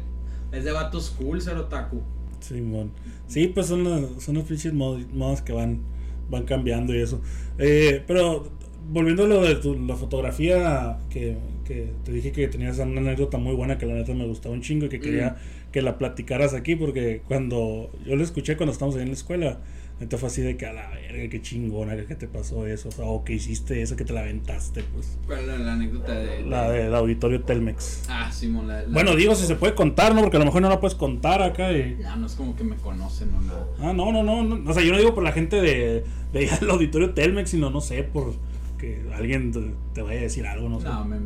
[0.53, 2.03] es de vatos cool ser otaku.
[2.41, 2.91] Simón.
[3.29, 5.81] Sí, pues son los, son los pinches mod- modas que van,
[6.31, 7.21] van cambiando y eso.
[7.59, 8.51] Eh, pero
[8.91, 11.37] volviendo a lo de tu- la fotografía, que,
[11.69, 14.63] que te dije que tenías una anécdota muy buena que la neta me gustaba un
[14.63, 15.37] chingo y que quería
[15.71, 19.59] que la platicaras aquí porque cuando yo la escuché cuando estábamos ahí en la escuela,
[20.01, 22.93] neta fue así de que a la verga, qué chingona, que te pasó eso, o,
[22.93, 25.19] sea, o que hiciste eso, que te la aventaste, pues.
[25.27, 28.05] ¿Cuál era la anécdota de, La del auditorio Telmex.
[28.09, 30.23] Ah, Simón, la, la- Bueno, digo si se puede contar, ¿no?
[30.23, 31.99] Porque a lo mejor no la puedes contar acá y...
[32.01, 33.67] Ya no es como que me conocen o nada.
[33.81, 34.71] Ah, no, no, no, no.
[34.71, 37.69] O sea, yo no digo por la gente de, de allá del auditorio Telmex, sino
[37.69, 38.35] no sé, por
[38.79, 40.87] que alguien te, te vaya a decir algo, no sé.
[40.89, 41.17] No, me,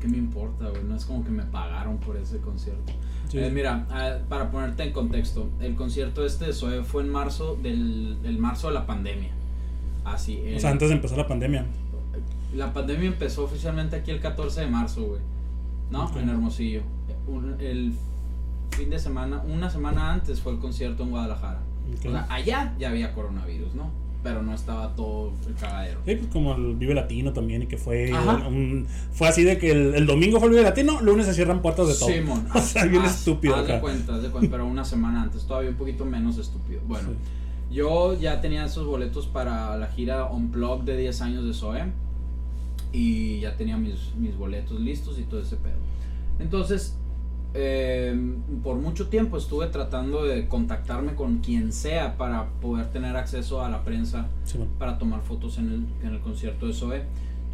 [0.00, 0.84] ¿qué me importa, güey?
[0.84, 2.92] No es como que me pagaron por ese concierto.
[3.28, 3.38] Sí.
[3.38, 7.56] Eh, mira, ah, para ponerte en contexto, el concierto este de Zoe fue en marzo
[7.62, 9.30] del, del marzo de la pandemia.
[10.04, 11.66] Así, o sea, antes de empezar la pandemia.
[12.54, 15.20] La pandemia empezó oficialmente aquí el 14 de marzo, güey.
[15.90, 16.10] ¿No?
[16.18, 16.82] En Hermosillo.
[17.26, 17.92] Un- el
[18.70, 21.60] fin de semana, una semana antes fue el concierto en Guadalajara.
[21.98, 22.06] Ok.
[22.06, 23.90] O sea, allá ya había coronavirus, ¿no?
[24.28, 26.00] Pero no estaba todo el cagadero.
[26.04, 29.70] Sí, pues como el Vive Latino también, y que fue un, fue así de que
[29.70, 32.08] el, el domingo fue el Vive Latino, lunes se cierran puertas de todo.
[32.10, 32.46] Simón.
[32.54, 35.44] O sea, bien haz- estúpido Haz de cuenta, haz de cuenta, pero una semana antes,
[35.44, 36.80] todavía un poquito menos estúpido.
[36.86, 37.08] Bueno,
[37.70, 41.84] yo ya tenía esos boletos para la gira Unplugged de 10 años de Zoe.
[42.92, 45.76] Y ya tenía mis, mis boletos listos y todo ese pedo.
[46.38, 46.96] Entonces,
[47.54, 48.14] eh,
[48.62, 53.68] por mucho tiempo estuve tratando de contactarme con quien sea para poder tener acceso a
[53.70, 54.72] la prensa Sí, bueno.
[54.78, 57.02] para tomar fotos en el, en el concierto de Zoe.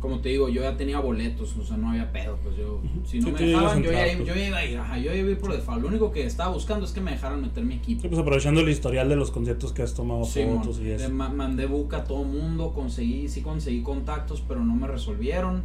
[0.00, 3.20] Como te digo, yo ya tenía boletos, o sea, no había pedo, pues yo, si
[3.20, 4.28] no Sí, me dejaban, yo ya, entrar, pues.
[4.28, 5.80] yo ya iba a ir, ajá, yo ya iba a ir por default.
[5.80, 8.02] Lo único que estaba buscando es que me dejaran meter mi equipo.
[8.02, 11.08] Sí, pues aprovechando el historial de los conciertos que has tomado fotos y eso.
[11.08, 15.62] ma- mandé buca a todo mundo, conseguí, sí conseguí contactos, pero no me resolvieron.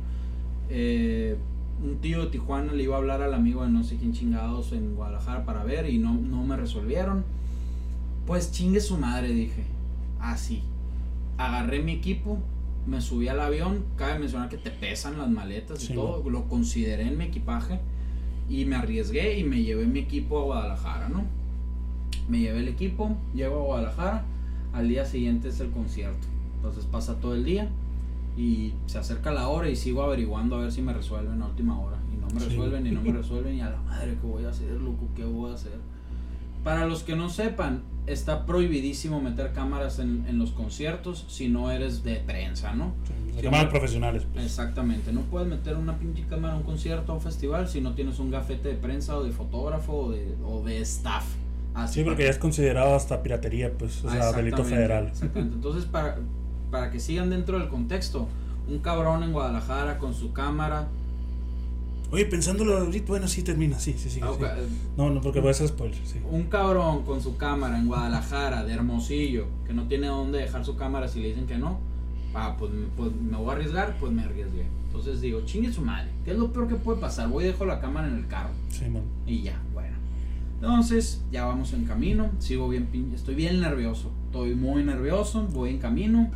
[0.69, 1.35] Eh,
[1.83, 4.73] un tío de Tijuana le iba a hablar al amigo de no sé quién chingados
[4.73, 7.23] en Guadalajara para ver y no, no me resolvieron.
[8.25, 9.63] Pues chingue su madre, dije.
[10.19, 10.61] Así.
[11.37, 12.37] agarré mi equipo,
[12.85, 17.07] me subí al avión, cabe mencionar que te pesan las maletas y todo, lo consideré
[17.07, 17.79] en mi equipaje
[18.49, 21.23] y me arriesgué y me llevé mi equipo a Guadalajara, ¿no?
[22.27, 24.25] Me llevé el equipo, llego a Guadalajara,
[24.73, 27.69] al día siguiente es el concierto, entonces pasa todo el día
[28.39, 31.79] y se acerca la hora y sigo averiguando a ver si me resuelven a última
[31.79, 32.47] hora y no me Sí.
[32.49, 35.07] resuelven y no me resuelven y a la madre, ¿qué voy a hacer, loco?
[35.15, 35.73] ¿Qué voy a hacer?
[36.63, 41.71] Para los que no sepan, está prohibidísimo meter cámaras en, en los conciertos si no
[41.71, 42.93] eres de prensa, ¿no?
[43.35, 43.71] Sí, cámaras no.
[43.71, 44.25] profesionales.
[44.31, 44.45] pues.
[44.45, 47.93] Exactamente, no puedes meter una pinche cámara a un concierto o un festival si no
[47.93, 51.25] tienes un gafete de prensa o de fotógrafo o de, o de staff.
[51.73, 55.07] Así Sí, porque ya es considerado hasta piratería, pues, o Ah, sea, delito federal.
[55.07, 55.55] Exactamente.
[55.55, 56.17] Entonces, para,
[56.71, 58.27] para que sigan dentro del contexto,
[58.67, 60.87] un cabrón en Guadalajara con su cámara.
[62.11, 64.19] Oye, pensándolo ahorita, bueno, sí termina, sí, sí, sí.
[64.23, 64.43] ah, sí.
[64.43, 64.49] ok,
[64.97, 66.19] No, no, porque voy a hacer spoiler, sí.
[66.29, 70.75] Un cabrón con su cámara en Guadalajara, de Hermosillo, que no tiene dónde dejar su
[70.75, 71.79] cámara si le dicen que no.
[72.33, 74.65] Ah, pues, pues me voy a arriesgar, pues me arriesgué.
[74.87, 77.29] Entonces digo, chingue su madre, ¿qué es lo peor que puede pasar?
[77.29, 78.49] Voy y dejo la cámara en el carro.
[78.69, 79.03] Sí, man.
[79.27, 79.95] Y ya, bueno.
[80.55, 82.31] Entonces, ya vamos en camino.
[82.39, 84.11] Sigo bien, estoy bien nervioso.
[84.25, 86.29] Estoy muy nervioso, voy en camino.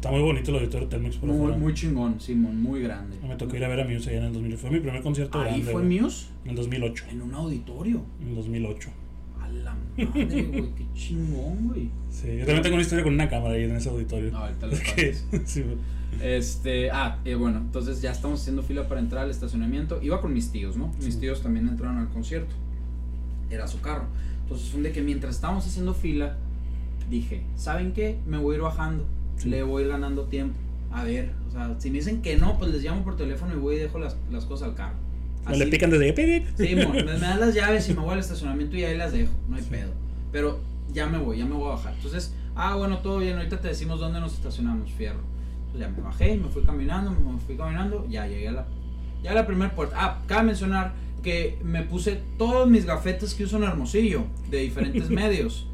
[0.00, 3.18] Está muy bonito el auditorio Telmex por Muy, muy chingón, Simón, muy grande.
[3.28, 4.56] Me tocó ir a ver a Muse allá en el 2000.
[4.56, 5.72] Fue mi primer concierto Ahí grande.
[5.72, 6.00] fue güey.
[6.00, 7.04] Muse, En el 2008.
[7.10, 8.00] en un auditorio.
[8.22, 8.88] En el 2008.
[9.42, 11.90] A la madre, güey, qué chingón, güey.
[12.08, 14.30] Sí, yo también tengo una historia con una cámara ahí en ese auditorio.
[14.32, 14.80] No, ahorita les
[15.44, 15.76] sí, güey.
[16.22, 20.00] Este, ah, eh, bueno, entonces ya estamos haciendo fila para entrar al estacionamiento.
[20.02, 20.90] Iba con mis tíos, ¿no?
[21.04, 21.20] Mis Sí.
[21.20, 22.54] tíos también entraron al concierto.
[23.50, 24.06] Era su carro.
[24.44, 26.38] Entonces un de que mientras estábamos haciendo fila,
[27.10, 28.16] dije, ¿saben qué?
[28.26, 29.04] Me voy a ir bajando.
[29.40, 29.48] Sí.
[29.48, 30.56] Le voy a ir ganando tiempo.
[30.92, 33.58] A ver, o sea, si me dicen que no, pues les llamo por teléfono y
[33.58, 34.96] voy y dejo las, las cosas al carro.
[35.46, 36.46] O le pican desde ahí.
[36.56, 39.32] Sí, me, me dan las llaves y me voy al estacionamiento y ahí las dejo,
[39.48, 39.68] no hay Sí.
[39.70, 39.90] pedo.
[40.32, 40.58] Pero
[40.92, 41.94] ya me voy, ya me voy a bajar.
[41.94, 45.20] Entonces, ah, bueno, todo bien, ahorita te decimos dónde nos estacionamos, fierro.
[45.66, 48.66] Entonces ya me bajé, me fui caminando, me fui caminando, ya llegué a la,
[49.22, 49.96] ya a la primera puerta.
[49.98, 55.08] Ah, cabe mencionar que me puse todos mis gafetes que uso en Hermosillo, de diferentes
[55.10, 55.66] medios.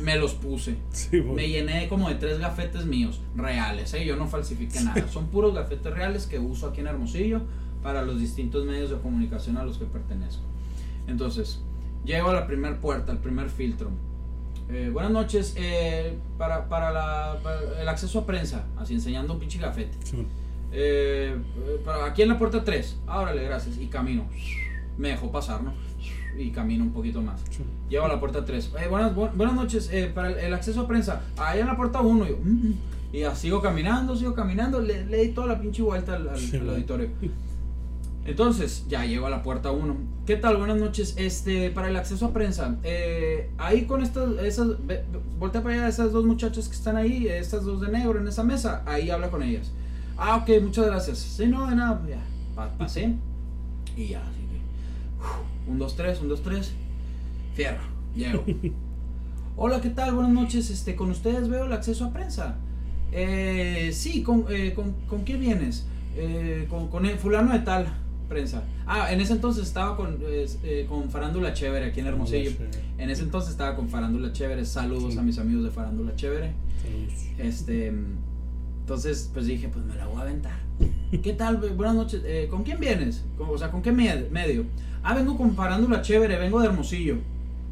[0.00, 0.76] Me los puse.
[0.92, 1.20] Sí.
[1.20, 4.04] Me llené como de tres gafetes míos, reales, ¿eh?
[4.04, 5.06] yo no falsifiqué nada.
[5.08, 7.42] Son puros gafetes reales que uso aquí en Hermosillo
[7.82, 10.42] para los distintos medios de comunicación a los que pertenezco.
[11.06, 11.60] Entonces,
[12.04, 13.90] llego a la primera puerta, al primer filtro.
[14.70, 19.38] Eh, buenas noches, eh, para, para, la- para el acceso a prensa, así enseñando un
[19.40, 19.96] pinche gafete.
[20.02, 20.26] Sí.
[20.72, 22.96] Eh, eh, para, aquí en la puerta 3.
[23.06, 23.76] Ah, órale, gracias.
[23.78, 24.24] Y camino.
[24.96, 25.72] Me dejó pasar, ¿no?
[26.38, 27.40] Y camino un poquito más.
[27.50, 27.62] Sí.
[27.88, 28.72] Llego a la puerta 3.
[28.82, 29.88] Eh, buenas, bu- buenas noches.
[29.92, 31.22] eh, para el, el acceso a prensa.
[31.36, 32.26] Allá en la puerta 1.
[32.26, 32.74] Yo, "Mm, mm".
[33.12, 34.80] y ya sigo caminando, sigo caminando.
[34.80, 37.08] Le, le di toda la pinche vuelta al, al- Sí, al auditorio.
[38.26, 39.96] Entonces, ya llego a la puerta 1.
[40.26, 40.56] ¿Qué tal?
[40.56, 41.14] Buenas noches.
[41.18, 42.76] Este, para el acceso a prensa.
[42.82, 44.68] eh, ahí con estas, esas,
[45.38, 48.42] voltea para allá esas dos muchachas que están ahí, estas dos de negro en esa
[48.42, 48.82] mesa.
[48.86, 49.70] Ahí habla con ellas.
[50.16, 51.18] Ah, ok, muchas gracias.
[51.18, 52.22] Sí, no, de nada, pues ya.
[52.54, 53.14] Pa- pasé.
[53.96, 54.22] Y ya,
[55.66, 56.72] un, dos, tres, un, dos, tres.
[57.54, 57.82] Fierro,
[58.14, 58.44] llego.
[59.56, 60.14] Hola, ¿qué tal?
[60.14, 60.70] Buenas noches.
[60.70, 62.56] Este, con ustedes veo el acceso a prensa.
[63.12, 65.86] Eh, sí, ¿con, eh, con, ¿con quién vienes?
[66.16, 67.86] Eh, con, con el fulano de tal
[68.28, 68.64] prensa.
[68.86, 72.50] Ah, en ese entonces estaba con, eh, con Farándula Chévere aquí en Hermosillo.
[72.98, 74.64] En ese entonces estaba con Farándula Chévere.
[74.64, 75.18] Saludos Sí.
[75.18, 76.52] a mis amigos de Farándula Chévere.
[76.82, 77.12] Saludos.
[77.38, 77.92] Este,
[78.84, 80.52] entonces, pues dije, pues me la voy a aventar.
[81.22, 81.58] ¿Qué tal?
[81.60, 82.22] Bu- Buenas noches.
[82.26, 83.24] Eh, ¿Con quién vienes?
[83.38, 84.66] O sea, ¿con qué med- medio?
[85.02, 87.16] Ah, vengo con Farándula Chévere, vengo de Hermosillo.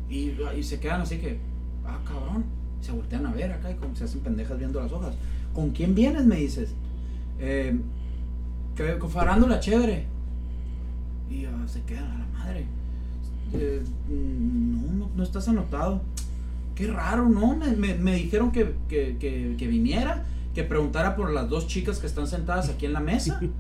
[0.09, 1.39] Y, y se quedan así que,
[1.87, 2.45] ah, cabrón.
[2.81, 5.15] Se voltean a ver acá y como se hacen pendejas viendo las hojas.
[5.55, 6.25] ¿Con quién vienes?
[6.25, 6.71] Me dices.
[7.39, 7.79] Eh,
[8.75, 10.07] que, con Farándula Chévere.
[11.31, 12.65] Y ah, se quedan a la madre.
[13.53, 16.01] Eh, no, no, no estás anotado.
[16.75, 17.55] Qué raro, ¿no?
[17.57, 19.17] Me, me- me dijeron que, que-
[19.59, 23.41] que viniera, que preguntara por las dos chicas que están sentadas aquí en la mesa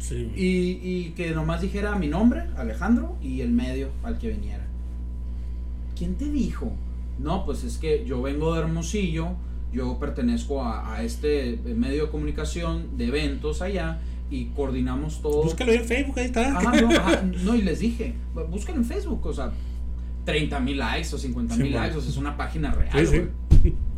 [0.00, 4.66] Sí, y, y que nomás dijera mi nombre, Alejandro, y el medio al que viniera.
[5.94, 6.72] ¿Quién te dijo?
[7.18, 9.28] No, pues es que yo vengo de Hermosillo,
[9.74, 15.42] yo pertenezco a, a este medio de comunicación de eventos allá y coordinamos todo.
[15.42, 16.56] Búscalo en Facebook, ahí está.
[16.56, 18.14] Ajá, no, ajá, no, y les dije,
[18.50, 19.52] busquen en Facebook, o sea,
[20.24, 23.22] 30 mil likes o 50 mil Sí, likes, o sea, es una página real, Sí.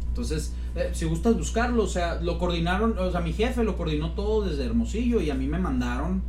[0.09, 4.13] Entonces, eh, si gustas buscarlo, o sea, lo coordinaron, o sea, mi jefe lo coordinó
[4.13, 6.23] todo desde Hermosillo y a mí me mandaron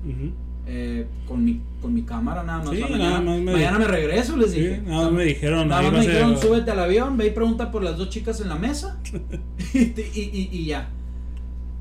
[0.65, 2.69] eh, con, mi, con mi cámara nada más.
[2.75, 4.81] Sí, o sea, nada mañana, más me- mañana me regreso, les Sí, dije.
[4.85, 5.67] nada O sea, me dijeron.
[5.67, 8.49] Nada más me dijeron, súbete al avión, ve y pregunta por las dos chicas en
[8.49, 8.97] la mesa.
[9.73, 10.89] y, y, y- y ya.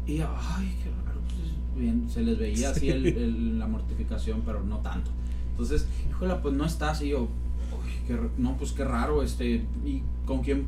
[0.07, 1.21] Y ay, qué raro.
[1.29, 5.11] pues, bien, se les veía así el- el- la mortificación, pero no tanto.
[5.53, 7.03] Entonces, híjole, pues no estás.
[7.03, 10.67] Y yo, uy, qué no, pues qué raro, este, ¿y con quién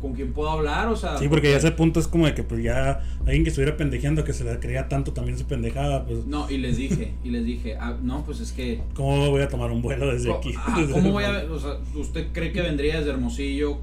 [0.00, 1.16] con quién puedo hablar, o sea.
[1.18, 4.24] Sí, porque ya ese punto es como de que pues ya alguien que estuviera pendejeando
[4.24, 6.26] que se le creía tanto también se pendejaba, pues.
[6.26, 8.80] No, y les dije, y les dije, ah, no, pues es que.
[8.94, 10.52] ¿Cómo voy a tomar un vuelo desde aquí?
[10.56, 11.44] ah, Desde- ¿Cómo voy a.?
[11.50, 13.78] O sea, ¿usted cree que vendría desde Hermosillo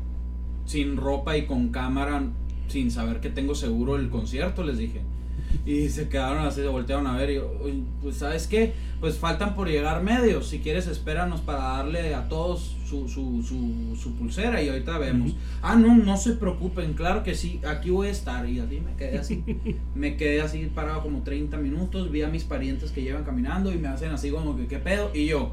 [0.66, 2.24] sin ropa y con cámara
[2.68, 4.64] sin saber que tengo seguro el concierto?
[4.64, 5.02] Les dije.
[5.66, 8.74] Y se quedaron así, se voltearon a ver y yo, "Uy, pues ¿sabes qué?
[9.00, 10.48] Pues faltan por llegar medios.
[10.48, 15.36] Si quieres, espéranos para darle a todos su, su, su, su pulsera y ahorita vemos.
[15.62, 18.48] Ah, no, no se preocupen, claro que sí, aquí voy a estar.
[18.48, 19.44] Y así me quedé así.
[19.96, 23.78] me quedé así parado como 30 minutos, vi a mis parientes que llevan caminando y
[23.78, 25.12] me hacen así como que, ¿qué pedo?
[25.14, 25.52] Y yo,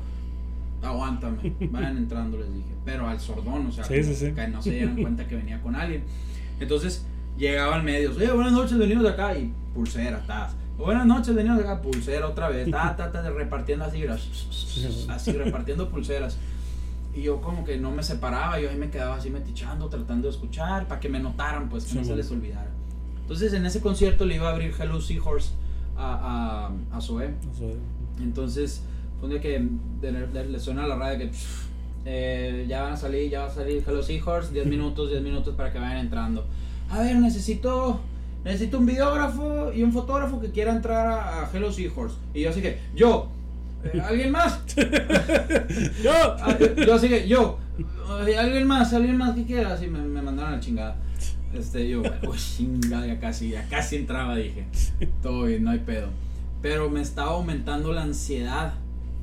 [0.82, 2.68] aguántame, vayan entrando, les dije.
[2.84, 4.32] Pero al sordón, o sea, Sí, sí, sí.
[4.32, 6.02] que no se dieran cuenta que venía con alguien.
[6.60, 7.04] Entonces
[7.36, 10.52] llegaban medios, oye, buenas noches, venimos de acá y pulsera, tas.
[10.78, 14.04] Buenas noches, venimos de acá, pulsera otra vez, ta, ta, ta, repartiendo así,
[15.08, 16.36] así repartiendo pulseras.
[17.14, 20.34] Y yo como que no me separaba, yo ahí me quedaba así metichando, tratando de
[20.34, 22.18] escuchar, para que me notaran, pues que Sí, no se man.
[22.18, 22.70] les olvidara.
[23.20, 25.50] Entonces en ese concierto le iba a abrir Hello Seahorse
[25.96, 27.00] a, a, a
[27.54, 27.76] sé.
[28.20, 28.82] Entonces,
[29.30, 29.64] día que
[30.00, 31.66] de- de- le suena a la radio que pff,
[32.04, 35.54] eh, ya van a salir, ya va a salir Hello Seahorse, 10 minutos, 10 minutos
[35.54, 36.44] para que vayan entrando.
[36.90, 38.00] A ver, necesito
[38.44, 42.16] necesito un videógrafo y un fotógrafo que quiera entrar a, a Hello Seahorse.
[42.34, 43.28] Y yo así que, yo,
[43.84, 44.60] eh, ¿alguien más?
[46.02, 46.12] ¡Yo!
[46.12, 47.58] Ah, yo así que, yo,
[48.26, 48.92] eh, ¿alguien más?
[48.92, 49.74] ¿Alguien más que quiera?
[49.74, 50.96] Así me, me mandaron a la chingada.
[51.54, 54.66] Este, yo, bueno, chingada, ya casi, ya casi entraba, dije.
[55.22, 56.08] Todo bien, no hay pedo.
[56.60, 58.74] Pero me estaba aumentando la ansiedad.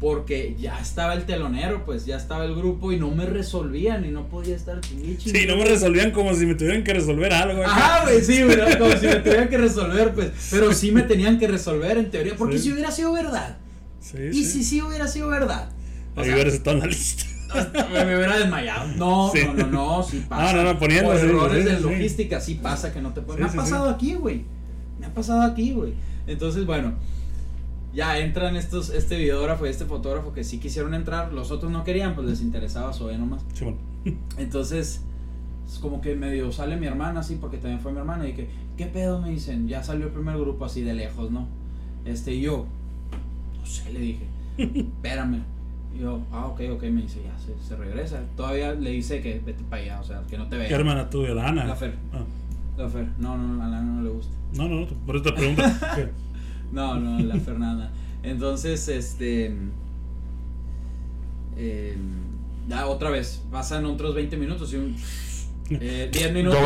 [0.01, 4.09] Porque ya estaba el telonero, pues ya estaba el grupo y no me resolvían y
[4.09, 7.61] no podía estar chingui, Sí, no me resolvían como si me tuvieran que resolver algo.
[7.61, 7.71] acá.
[7.71, 10.31] Ajá, güey, sí, güey, como si me tuvieran que resolver, pues.
[10.49, 12.33] Pero sí me tenían que resolver en teoría.
[12.35, 12.63] Porque Sí.
[12.63, 13.57] si hubiera sido verdad.
[13.99, 14.45] Sí, Y sí.
[14.45, 15.69] si sí hubiera sido verdad.
[16.15, 17.23] O Ahí hubieras estado en la lista.
[17.93, 18.87] me, me hubiera desmayado.
[18.97, 19.41] No, Sí.
[19.45, 19.67] no, no,
[19.99, 20.51] no, sí pasa.
[20.51, 23.49] No, no, no, poniendo, Por errores de logística, sí pasa que no te me ha
[23.49, 24.45] pasado aquí, güey.
[24.99, 25.93] Me ha pasado aquí, güey.
[26.25, 26.95] Entonces, bueno,
[27.93, 31.83] ya entran estos, este videógrafo y este fotógrafo que sí quisieron entrar, los otros no
[31.83, 33.43] querían, pues les interesaba Zoe nomás.
[33.53, 33.79] Sí, bueno.
[34.37, 35.01] Entonces,
[35.67, 38.47] es como que medio sale mi hermana así, porque también fue mi hermana, y que,
[38.77, 39.21] ¿qué pedo?
[39.21, 41.47] Me dicen, ya salió el primer grupo así de lejos, ¿no?
[42.05, 42.65] Este, y yo,
[43.59, 44.25] no sé, le dije,
[44.57, 45.43] espérame.
[45.93, 48.21] Y yo, ah, ok, ok, me dice, ya, se, se regresa.
[48.37, 50.69] Todavía le dice que vete para allá, o sea, que no te vea.
[50.69, 51.33] ¿Qué hermana tuya?
[51.33, 51.65] La Ana.
[51.65, 51.95] La Fer.
[52.13, 52.23] Ah.
[52.77, 54.33] La Fer, no, no, no, a la Ana no le gusta.
[54.53, 55.63] No, no, no, por eso te pregunto.
[56.71, 57.91] No, no, la Fernanda.
[58.23, 59.53] Entonces, este.
[61.57, 61.97] eh,
[62.67, 64.95] ya otra vez, pasan otros 20 minutos y un.
[65.69, 66.59] eh, 10 minutos.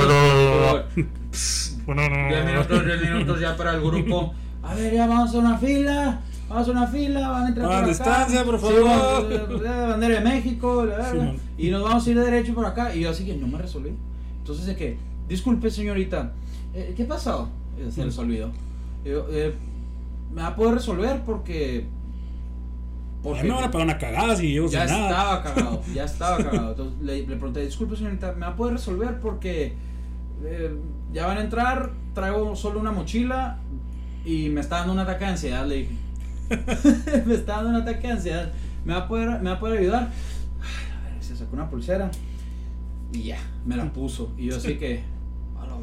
[1.86, 2.52] Bueno, no, no, 10 no.
[2.52, 4.34] minutos, 10 minutos ya para el grupo.
[4.64, 6.22] A ver, ya vamos a una fila.
[6.48, 7.88] Vamos a una fila, van a entrar Ah, por acá.
[7.88, 9.34] distancia, por Sí, favor.
[9.34, 11.18] eh, bandera de México, la Sí,
[11.58, 12.94] y nos vamos a ir de derecho por acá.
[12.96, 13.92] Y yo así que no me resolví.
[14.40, 16.34] Entonces de que, disculpe señorita,
[16.76, 17.50] eh, ¿qué pasó?
[17.80, 18.52] Eh, Se les olvidó.
[19.04, 19.56] Yo, eh,
[20.36, 21.88] me va a poder resolver porque...
[23.24, 25.10] A mí me van a pagar una cagada si llevo ya sin nada.
[25.10, 26.70] estaba cagado, ya estaba cagado.
[26.72, 29.20] Entonces le, le pregunté, disculpe señorita, ¿me va a poder resolver?
[29.20, 29.74] Porque
[30.44, 30.76] eh,
[31.12, 33.58] ya van a entrar, traigo solo una mochila
[34.26, 35.96] y me está dando un ataque de ansiedad, le dije.
[37.26, 38.52] me está dando un ataque de ansiedad.
[38.84, 40.12] ¿Me va a poder, me va a poder ayudar?
[40.62, 42.12] Ay, a ver, se sacó una pulsera
[43.12, 44.34] y ya, me la puso.
[44.38, 45.02] Y yo así que,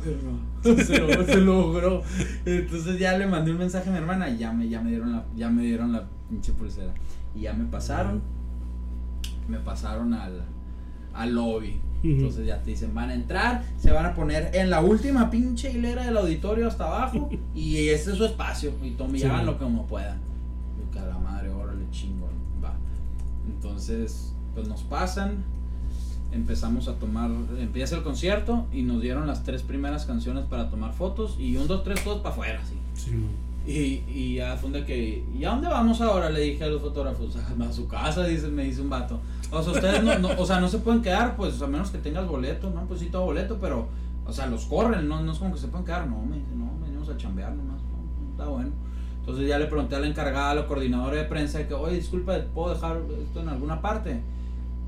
[0.85, 2.03] se, lo- se logró.
[2.45, 5.13] Entonces ya le mandé un mensaje a mi hermana y ya me, ya me dieron
[5.13, 6.93] la, ya me dieron la pinche pulsera.
[7.35, 8.21] Y ya me pasaron,
[9.49, 10.43] me pasaron al,
[11.15, 11.81] al lobby.
[12.05, 15.71] Entonces ya te dicen, van a entrar, se van a poner en la última pinche
[15.71, 18.73] hilera del auditorio hasta abajo y este es su espacio.
[18.83, 20.19] Y tomen Sí, lo que como puedan.
[20.79, 22.31] Yo que a la madre, órale, chingón,
[22.63, 22.75] va.
[23.47, 25.45] Entonces, pues nos pasan,
[26.33, 30.93] empezamos a tomar, empieza el concierto y nos dieron las tres primeras canciones para tomar
[30.95, 32.75] fotos y un, dos, tres, todos para afuera, así.
[32.95, 33.13] Sí.
[33.65, 36.31] Y, y ya fue un día que, ¿y a dónde vamos ahora?
[36.31, 39.21] Le dije a los fotógrafos, a su casa, dice, me dice un vato.
[39.53, 41.99] O sea, ustedes no, no- o sea, no se pueden quedar, pues, a menos que
[41.99, 42.83] tengas boleto, ¿no?
[42.87, 43.87] Pues sí, todo boleto, pero,
[44.27, 46.49] o sea, los corren, no, no es como que se pueden quedar, no, me dice,
[46.57, 48.71] no, venimos a chambear nomás, no, está bueno.
[49.21, 51.97] Entonces ya le pregunté a la encargada, a la coordinadora de prensa, de que, oye,
[51.97, 54.21] disculpa, ¿puedo dejar esto en alguna parte?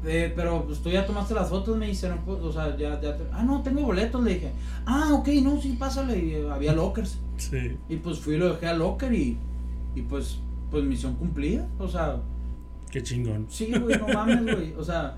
[0.06, 3.00] Eh, pero pues tú ya tomaste las fotos, me dice, no puedo, o sea, ya,
[3.00, 4.52] ya, te- ah, no, tengo boletos, le dije,
[4.84, 7.18] ah, ok, no, sí, pásale, y eh, había lockers.
[7.38, 7.76] Sí.
[7.88, 9.38] Y pues fui y lo dejé al locker y,
[9.94, 10.38] y pues,
[10.70, 11.66] pues misión cumplida.
[11.78, 12.18] O sea,
[12.90, 13.46] Qué chingón.
[13.48, 14.74] sí, güey, no mames, güey.
[14.74, 15.16] O sea,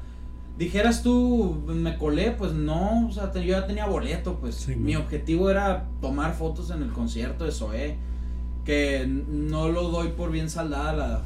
[0.56, 3.08] dijeras tú, me colé, pues no.
[3.08, 4.54] O sea, te- yo ya tenía boleto, pues.
[4.54, 7.96] Sí, Mi objetivo era tomar fotos en el concierto de Zoé.
[8.64, 11.22] Que no lo doy por bien saldada la,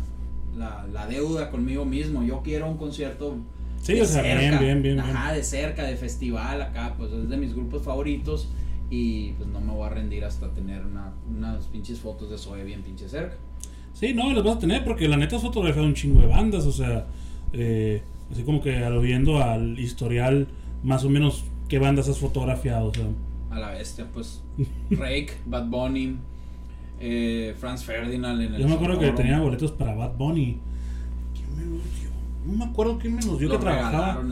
[0.57, 2.23] la, la deuda conmigo mismo.
[2.23, 3.37] Yo quiero un concierto
[3.81, 4.61] Sí, de o sea, bien, cerca.
[4.61, 8.49] bien, bien, Ajá, de cerca, de festival acá, pues es de mis grupos favoritos.
[8.91, 12.65] Y pues no me voy a rendir hasta tener una, unas pinches fotos de Zoe
[12.65, 13.37] bien pinche cerca.
[13.93, 16.65] Sí, no, las vas a tener porque la neta has fotografiado un chingo de bandas,
[16.67, 17.07] o sea,
[17.53, 20.49] eh, así como que aludiendo al historial,
[20.83, 22.89] más o menos, ¿qué bandas has fotografiado?
[22.89, 23.07] O sea,
[23.51, 24.43] A la bestia, pues
[24.91, 26.17] Rake, Bad Bunny,
[27.01, 30.59] eh, Franz Ferdinand en el yo me acuerdo que tenía boletos para Bad Bunny.
[31.35, 32.11] ¿Quién me los dio?
[32.47, 34.23] No me acuerdo quién me los dio Los que trabajaba.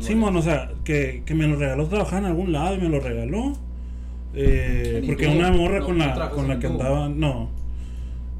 [0.00, 2.88] Sí, mon, o sea, que, que me lo regaló, trabajaba en algún lado y me
[2.88, 3.54] lo regaló.
[4.34, 7.48] Eh, porque una morra No, con la, con la que andaba, no.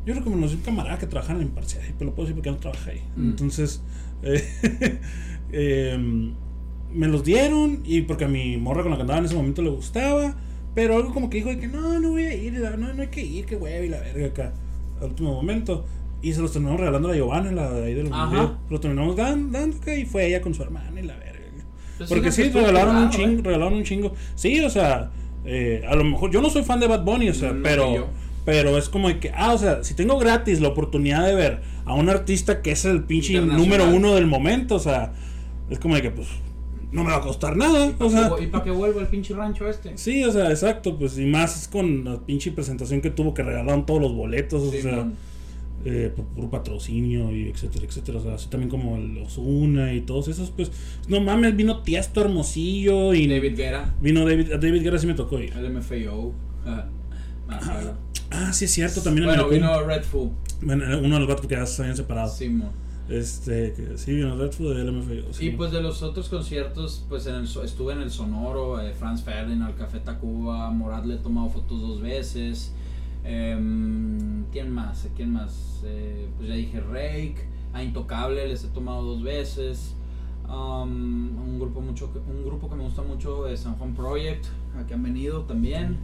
[0.07, 2.14] Yo creo que me lo dio un camarada que trabajaba en la imparcial, pero lo
[2.14, 3.03] puedo decir porque no trabajé ahí.
[3.16, 3.31] Mm.
[3.31, 3.83] Entonces,
[4.22, 6.35] eh, em,
[6.93, 9.62] me los dieron y porque a mi morra con la que andaba en ese momento
[9.62, 10.35] le gustaba,
[10.75, 13.09] pero algo como que dijo de que no, no voy a ir, no, no hay
[13.09, 14.53] que ir, que huevo y la verga acá,
[15.01, 15.85] al último momento.
[16.23, 18.57] Y se los terminamos regalando a Giovanna, la de ahí del museo.
[18.66, 21.31] Se los terminamos dan- dando acá y fue ella con su hermana y la verga.
[21.97, 24.14] Pues Porque sí, regalaron un chingo, regalaron un chingo.
[24.35, 25.11] Sí, o sea,
[25.45, 28.09] eh, a lo mejor yo no soy fan de Bad Bunny, o sea, No, pero
[28.45, 31.61] pero es como de que, ah, o sea, si tengo gratis la oportunidad de ver
[31.85, 35.12] a un artista que es el pinche número uno del momento, o sea,
[35.68, 36.29] es como de que, pues,
[36.93, 38.30] no me va a costar nada, o sea.
[38.41, 39.97] ¿Y para que vuelva el pinche rancho este?
[39.97, 43.86] Sí, o sea, exacto, pues, y más con la pinche presentación que tuvo, que regalaron
[43.86, 45.09] todos los boletos, o Sí, sea,
[45.84, 48.18] eh, por puro patrocinio y etcétera, etcétera.
[48.18, 50.70] O sea, así también como el Osuna y todos esos, pues,
[51.09, 55.14] no mames, vino Tiesto Hermosillo y David Guerra, vino David, a David Guerra sí me
[55.14, 55.53] tocó ir.
[55.57, 56.32] el MFAO.
[56.66, 56.86] Ah,
[57.62, 57.95] claro.
[58.30, 60.30] Ah, sí es cierto, también Bueno, vino Red Fool.
[60.62, 62.28] Bueno, uno de los vatos que ya se habían separado.
[62.32, 62.68] Simón.
[63.11, 65.33] Este, que sí, vino Redfoot del MFAO.
[65.33, 65.49] sí.
[65.49, 69.23] Y pues de los otros conciertos, pues en el, estuve en el Sonoro, eh, Franz
[69.23, 72.73] Ferdinand, Café Tacuba, Morat le he tomado fotos dos veces.
[73.25, 75.09] Em, ¿Quién más?
[75.17, 75.81] ¿Quién más?
[75.85, 79.97] Eh, pues ya dije Rake, a Intocable les he tomado dos veces.
[80.49, 84.47] Um, un grupo mucho un grupo que me gusta mucho es San Juan Project,
[84.77, 85.99] a que han venido también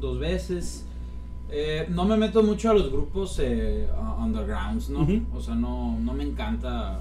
[0.00, 0.86] dos veces.
[1.50, 5.00] Eh, no me meto mucho a los grupos eh, a- undergrounds, ¿no?
[5.34, 7.00] O sea, no, no me encanta.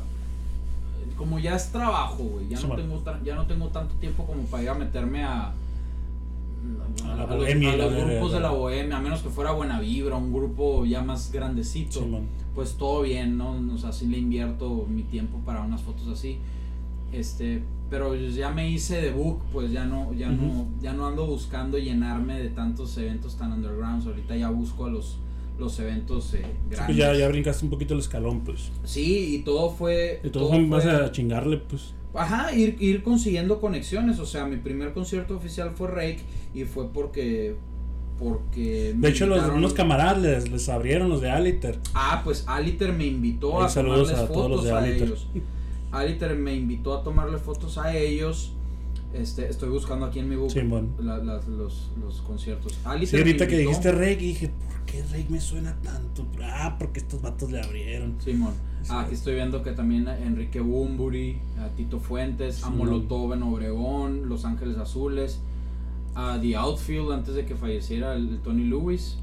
[1.18, 2.50] Como ya es trabajo, güey.
[2.50, 5.52] Ya, no tengo ya no tengo tanto tiempo como para ir a meterme a.
[7.04, 9.80] A la los- bohemia, a los grupos de la- bohemia, a menos que fuera Buena
[9.80, 12.00] Vibra, un grupo ya más grandecito
[12.56, 13.56] pues todo bien, ¿no?
[13.74, 16.40] O sea, sí le invierto mi tiempo para unas fotos así.
[17.16, 21.26] Este, pero ya me hice de book, pues ya no, ya no, ya no ando
[21.28, 24.06] buscando llenarme de tantos eventos tan undergrounds.
[24.08, 25.18] Ahorita ya busco a los,
[25.60, 26.86] los eventos eh, Sí, grandes.
[26.86, 28.72] pues ya, ya brincaste un poquito el escalón, pues.
[28.84, 30.20] Sí, y todo fue.
[30.24, 31.94] Y todo todo vas fue- a chingarle, pues.
[32.14, 34.20] Ajá, ir, ir consiguiendo conexiones.
[34.20, 36.20] O sea, mi primer concierto oficial fue Rake
[36.54, 37.56] y fue porque.
[38.18, 38.94] Porque.
[38.96, 41.78] De hecho, los, unos camaradas les, les abrieron los de Aliter.
[41.94, 45.04] Ah, pues Aliter me invitó a saludos tomarles a todos los fotos de a, Aliter.
[45.08, 45.28] ellos.
[45.98, 48.52] Aliter me invitó a tomarle fotos a ellos.
[49.14, 50.52] Este, estoy buscando aquí en mi book
[51.00, 51.18] la-
[51.48, 52.78] los, los conciertos.
[52.84, 56.26] Aliter Sí, ahorita que dijiste Rake, dije, ¿por qué Rake me suena tanto?
[56.44, 58.16] Ah, porque estos vatos le abrieron.
[58.20, 58.54] Simón.
[58.84, 58.90] Sí.
[58.94, 62.70] Ah, aquí estoy viendo que también a Enrique Bumburi, a Tito Fuentes, a.
[62.70, 65.40] Molotov en Obregón, Los Ángeles Azules,
[66.14, 69.18] a The Outfield antes de que falleciera el, el Tony Lewis.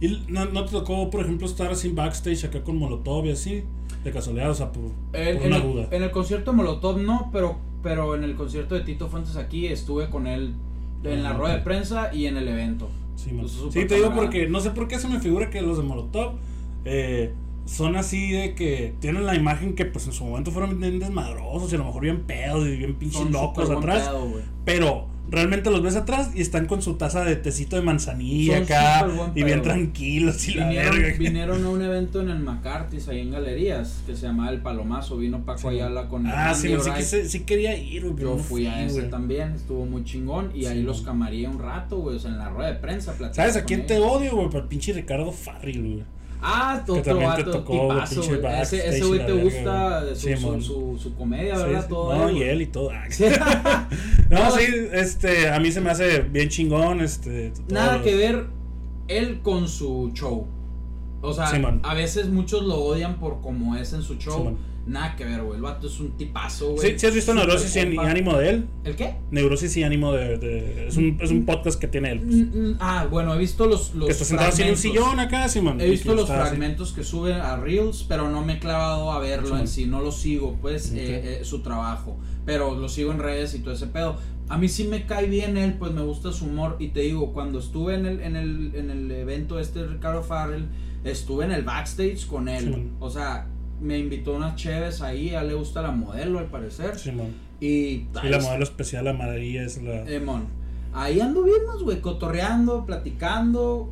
[0.00, 3.62] ¿Y no, no te tocó, por ejemplo, estar así backstage acá con Molotov y así?
[4.04, 5.88] De casualidad, o sea, por, una el, duda.
[5.90, 9.66] en el concierto de Molotov no, pero, pero en el concierto de Tito Fuentes aquí
[9.66, 10.54] estuve con él
[11.02, 12.88] en la Ah, rueda de prensa y en el evento.
[13.16, 13.30] Sí,
[13.86, 16.34] te digo porque no sé por qué se me figura que los de Molotov
[16.84, 17.32] eh,
[17.64, 21.72] son así de que tienen la imagen que pues en su momento fueron bien desmadrosos
[21.72, 24.08] y a lo mejor bien pedos y bien pinches locos atrás.
[24.08, 24.28] pedo.
[24.64, 28.62] Pero realmente los ves atrás y están con su taza de tecito de manzanilla Son
[28.64, 31.18] acá y bien tranquilos y la Vinieron, verga.
[31.18, 35.16] vinieron a un evento en el McCarthy's ahí en Galerías que se llamaba El Palomazo.
[35.16, 35.68] Vino Paco Sí.
[35.68, 38.84] Ayala con Ah, Randy sí, sí, quise- sí quería ir, güey, Yo no fui a
[38.84, 39.10] ese güey.
[39.10, 40.50] también, estuvo muy chingón.
[40.54, 41.06] Y ahí los man.
[41.06, 42.16] camaría un rato, güey.
[42.16, 44.48] O sea, en la rueda de prensa platicando ¿Sabes a quién te odio, güey?
[44.48, 46.04] Para el pinche Ricardo Farril, güey.
[46.46, 48.60] Ah, otro también te vato, tocó, tipazo, güey.
[48.60, 50.62] Ese, ese güey te gusta su, su, Simón.
[50.62, 51.82] su, su comedia, ¿verdad?
[51.82, 51.88] sí.
[51.88, 52.90] Todo no, y él y todo.
[52.90, 53.24] Ah, Sí.
[54.28, 57.52] No, sí, este, a mí se me hace bien chingón, este.
[57.68, 58.46] Nada que ver
[59.08, 60.46] él con su show.
[61.22, 61.46] O sea,
[61.82, 64.56] a veces muchos lo odian por cómo es en su show.
[64.86, 65.56] Nada que ver, güey.
[65.56, 66.90] El vato es un tipazo, güey.
[66.92, 67.98] Sí, sí has visto Súper Neurosis y, y.
[67.98, 68.66] Ánimo de él.
[68.84, 69.14] ¿El qué?
[69.30, 70.36] Neurosis y Ánimo de.
[70.36, 72.20] de- es, un, es un podcast que tiene él.
[72.20, 74.76] pues, Mm, mm, Ah, bueno, he visto los, los que está sentado así en un
[74.76, 75.04] fragmentos.
[75.06, 75.80] sillón acá, Simón.
[75.80, 76.48] He visto los está así.
[76.50, 79.60] fragmentos que sube a Reels, pero no me he clavado a verlo Simón.
[79.62, 80.96] en sí, no lo sigo, pues, Ok.
[80.98, 84.16] eh, eh, su trabajo, pero lo sigo en redes y todo ese pedo.
[84.50, 87.32] A mí sí me cae bien él, pues me gusta su humor y te digo,
[87.32, 90.66] cuando estuve en el, en el, en el evento este de Ricardo Farrell,
[91.04, 92.90] estuve en el backstage con él, Simón.
[93.00, 93.46] o sea,
[93.84, 96.98] me invitó unas cheves ahí, a él le gusta la modelo al parecer.
[96.98, 97.28] Simón.
[97.60, 100.04] Y, Y la modelo especial amarilla es la.
[100.24, 100.46] Mon.
[100.92, 103.90] Ahí anduvimos, güey, cotorreando, platicando.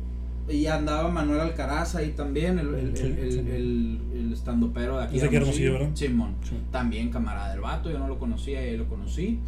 [0.49, 3.39] Y andaba Manuel Alcaraz ahí también, el, el, Sí, el, sí.
[3.39, 5.15] el- el estandopero de aquí.
[5.15, 5.89] Es de aquí, Hermosillo, ¿verdad?
[5.93, 6.35] Simón.
[6.69, 9.39] También camarada del vato, yo no lo conocía y ahí lo conocí.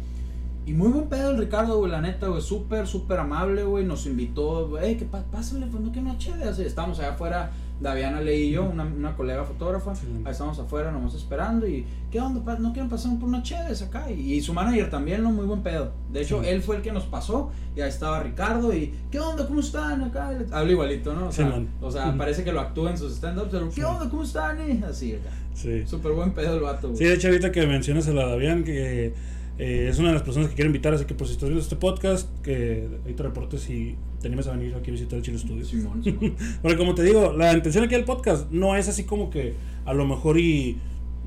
[0.64, 4.06] Y muy buen pedo el Ricardo, güey, la neta, güey, súper, súper amable, güey, nos
[4.06, 8.48] invitó, güey, que pásale, pues no que no chévere, así, estábamos allá afuera, Daviana Ley
[8.48, 10.06] y yo, una, una colega fotógrafa, Sí.
[10.24, 12.58] ahí estábamos afuera, nomás esperando, y, ¿qué onda?
[12.58, 14.10] ¿No quieren pasar por una chévere acá?
[14.10, 15.30] Y, y su manager también, ¿no?
[15.30, 15.92] Muy buen pedo.
[16.10, 16.48] De hecho, Sí.
[16.48, 20.02] él fue el que nos pasó, y ahí estaba Ricardo, y, ¿qué onda, cómo están
[20.02, 20.30] acá?
[20.52, 21.28] Habla igualito, ¿no?
[21.28, 24.22] O sea, o sea parece que lo actúa en sus stand-ups, pero, ¿qué onda, cómo
[24.22, 24.58] están?
[24.60, 24.82] eh?
[24.88, 25.30] Así, acá.
[25.52, 25.86] Sí.
[25.86, 26.98] Súper buen pedo el vato, güey.
[26.98, 29.12] Sí, de hecho, ahorita que mencionas a la Davian, que
[29.58, 31.62] eh, es una de las personas que quiero invitar, así que pues si estás viendo
[31.62, 33.96] este podcast, que ahí te reportes si
[34.28, 35.68] te a venir aquí a visitar el Chile Studios.
[35.68, 36.34] Simón, Simón.
[36.62, 39.54] Porque como te digo, la intención aquí del podcast no es así como que
[39.84, 40.76] a lo mejor y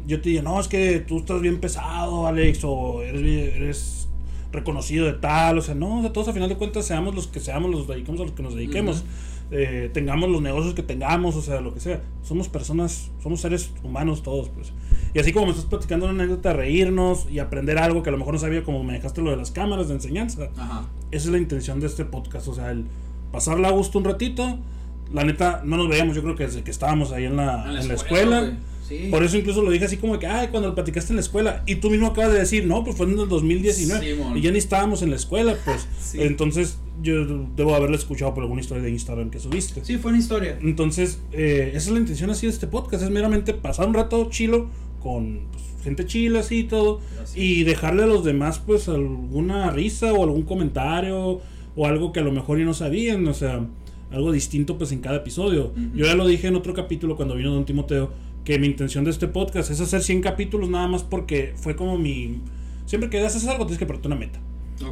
[0.07, 4.07] yo te diga, no, es que tú estás bien pesado, Alex, o eres, eres
[4.51, 7.27] reconocido de tal, o sea, no, o sea, todos a final de cuentas seamos los
[7.27, 9.03] que seamos, los dediquemos a los que nos dediquemos,
[9.51, 13.71] eh, tengamos los negocios que tengamos, o sea, lo que sea, somos personas, somos seres
[13.83, 14.73] humanos todos, pues.
[15.13, 18.17] Y así como me estás platicando una anécdota, reírnos y aprender algo que a lo
[18.17, 20.87] mejor no sabía, como me dejaste lo de las cámaras de enseñanza, Ajá.
[21.11, 22.85] esa es la intención de este podcast, o sea, el
[23.31, 24.59] pasarla a gusto un ratito.
[25.11, 27.87] La neta, no nos veíamos, yo creo que desde que estábamos ahí en la, en
[27.87, 28.57] la escuela.
[28.87, 29.07] Sí.
[29.11, 31.63] Por eso incluso lo dije así como que, ay, cuando lo platicaste en la escuela.
[31.65, 34.15] Y tú mismo acabas de decir, no, pues fue en el 2019.
[34.15, 34.37] Simón.
[34.37, 35.87] y ya ni estábamos en la escuela, pues.
[35.99, 36.21] Sí.
[36.21, 37.23] Entonces, yo
[37.55, 39.85] debo haberlo escuchado por alguna historia de Instagram que subiste.
[39.85, 40.57] Sí, fue una historia.
[40.61, 43.03] Entonces, eh, esa es la intención así de este podcast.
[43.03, 44.69] Es meramente pasar un rato chilo
[44.99, 46.99] con pues, gente chila así y todo.
[47.35, 51.41] Y dejarle a los demás pues alguna risa o algún comentario
[51.75, 53.27] o algo que a lo mejor ya no sabían.
[53.27, 53.65] O sea,
[54.11, 55.73] algo distinto pues en cada episodio.
[55.95, 58.11] Yo ya lo dije en otro capítulo cuando vino Don Timoteo.
[58.43, 61.97] Que mi intención de este podcast es hacer 100 capítulos nada más porque fue como
[61.97, 62.39] mi...
[62.85, 64.39] Siempre que haces algo tienes que ponerte una meta.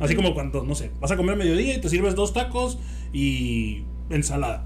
[0.01, 2.77] Así como cuando, no sé, vas a comer mediodía y te sirves dos tacos
[3.13, 4.65] y ensalada.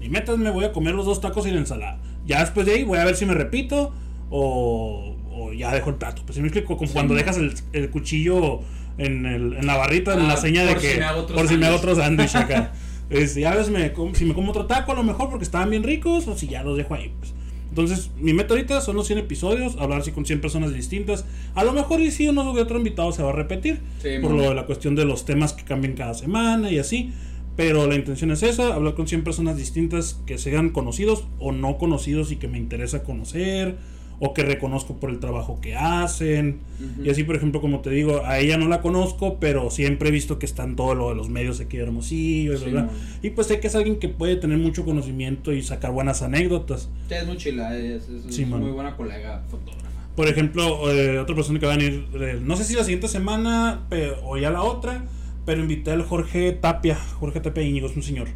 [0.00, 2.00] Mi meta es me voy a comer los dos tacos y la ensalada.
[2.26, 3.92] Ya después de ahí voy a ver si me repito
[4.36, 6.22] o, o ya dejo el plato.
[6.24, 8.60] Pues si me explico, como Sí, cuando dejas el, el cuchillo
[8.98, 11.02] en, el- en la barrita, en Ah, la seña de si que
[11.34, 12.34] por si me hago otro sándwich.
[12.34, 12.72] acá.
[13.10, 15.82] Es, ya ves, me, si me como otro taco a lo mejor porque estaban bien
[15.82, 17.12] ricos o si ya los dejo ahí.
[17.18, 17.34] Pues.
[17.68, 21.26] Entonces, mi meta ahorita son los 100 episodios, hablar así con 100 personas distintas.
[21.54, 24.30] A lo mejor y si uno que otro invitado se va a repetir Sí, por
[24.30, 27.12] lo de la cuestión de los temas que cambian cada semana y así.
[27.54, 31.76] Pero la intención es esa, hablar con 100 personas distintas que sean conocidos o no
[31.76, 33.76] conocidos y que me interesa conocer
[34.20, 36.60] o que reconozco por el trabajo que hacen.
[37.04, 40.12] Y así, por ejemplo, como te digo, a ella no la conozco, pero siempre he
[40.12, 42.88] visto que está en todo lo de los medios aquí de Hermosillo bla, Sí, bla.
[43.22, 46.88] Y pues sé que es alguien que puede tener mucho conocimiento y sacar buenas anécdotas.
[47.10, 49.88] Es muy chila, es, es- es Sí, muy buena colega fotógrafa.
[50.14, 53.08] Por ejemplo, eh, otra persona que va a venir, eh, no sé si la siguiente
[53.08, 55.04] semana pe- o ya la otra,
[55.46, 56.96] pero invité al Jorge Tapia.
[57.18, 58.28] Jorge Tapia Íñigo es un señor.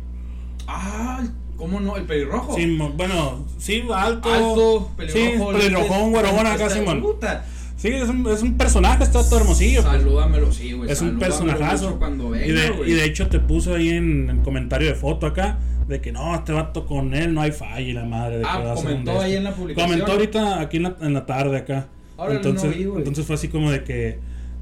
[0.66, 1.22] Ah,
[1.57, 1.96] ¿cómo no?
[1.96, 2.54] El pelirrojo.
[2.54, 4.32] Sí, bueno, sí, alto.
[4.32, 5.52] Alto, Sí, pelirrojo.
[5.52, 7.02] pelirrojón, lentes, güerón acá, Simón.
[7.02, 7.44] puta.
[7.76, 9.82] Sí, es un, es un personaje, está todo hermosillo.
[9.82, 9.94] pues.
[10.00, 10.90] Salúdamelo, sí, güey.
[10.90, 11.86] Es un personajazo.
[11.86, 12.90] mucho Cuando venga, y, de, güey.
[12.90, 16.34] y de hecho te puso ahí en el comentario de foto acá de que no,
[16.34, 19.20] este vato con él no hay falla y la madre de que Ah, un comentó
[19.20, 19.90] ahí en la publicación.
[19.90, 21.86] Comentó ahorita aquí en la, en la tarde acá.
[22.16, 24.18] Órale, entonces, no vi, entonces fue así como de que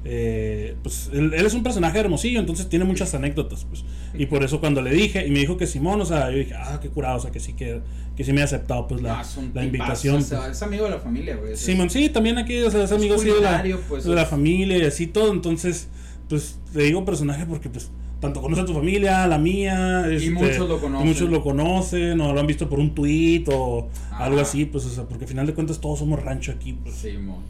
[0.07, 3.83] eh, pues él, él es un personaje hermosillo, entonces tiene muchas anécdotas, pues.
[4.13, 6.53] Y por eso cuando le dije, y me dijo que Simón, o sea, yo dije,
[6.55, 7.81] ah, qué curado, o sea, que sí que,
[8.15, 10.17] que sí me ha aceptado pues la, Ah, la invitación.
[10.17, 10.51] o sea, pues.
[10.51, 11.55] Es amigo de la familia, güey.
[11.57, 14.83] Simón, sí, también aquí, o sea, es amigo de la, pues, de la familia y
[14.83, 15.87] así todo, entonces,
[16.29, 17.89] pues, te digo personaje porque, pues,
[18.21, 21.05] tanto conoce a tu familia, la mía, este, muchos lo conocen.
[21.05, 24.25] y muchos lo conocen, o lo han visto por un tweet, o Ah.
[24.25, 26.95] algo así, pues, o sea, porque al final de cuentas todos somos rancho aquí, pues,
[26.95, 27.43] Simón.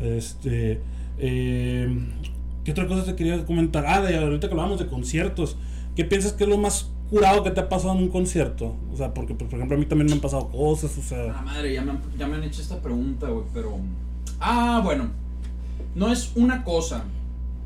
[0.00, 0.78] este,
[1.18, 1.88] eh,
[2.64, 3.84] ¿qué otra cosa te quería comentar?
[3.86, 5.56] Ah, de ahorita que hablamos de conciertos,
[5.96, 8.76] ¿qué piensas que es lo más curado que te ha pasado en un concierto?
[8.92, 11.34] O sea, porque, pues, por ejemplo, a mí también me han pasado cosas, o sea...
[11.38, 13.78] Ah, madre, ya me, han, ya me han hecho esta pregunta, güey, pero...
[14.40, 15.08] Ah, bueno.
[15.94, 17.04] No es una cosa,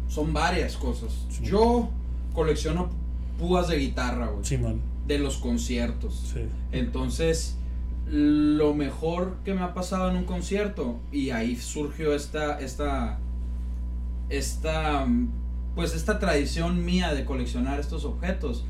[0.09, 1.27] son varias cosas.
[1.29, 1.45] Sí.
[1.45, 1.91] Yo
[2.33, 2.89] colecciono
[3.39, 4.45] púas de guitarra, güey.
[4.45, 6.31] Simón, De los conciertos.
[6.33, 6.41] sí.
[6.71, 7.57] Entonces,
[8.09, 13.19] lo mejor que me ha pasado en un concierto, y ahí surgió esta, esta,
[14.37, 15.07] esta,
[15.75, 18.65] pues esta tradición mía de coleccionar estos objetos,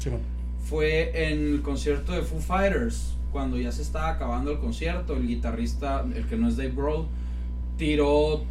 [0.68, 5.26] fue en el concierto de Foo Fighters, cuando ya se estaba acabando el concierto, el
[5.26, 7.06] guitarrista, el que no es Dave Grohl,
[7.76, 8.44] tiró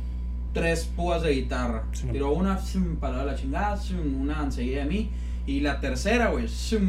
[0.53, 1.85] tres púas de guitarra.
[1.93, 2.59] Sí, tiró una
[2.99, 3.79] para la chingada,
[4.19, 5.09] una enseguida de mí,
[5.45, 6.47] y la tercera, güey,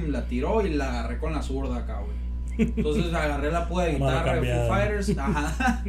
[0.08, 2.21] la tiró y la agarré con la zurda acá, güey.
[2.58, 5.18] Entonces agarré la púa de guitarra de Foo Fighters.
[5.18, 5.84] Ajá.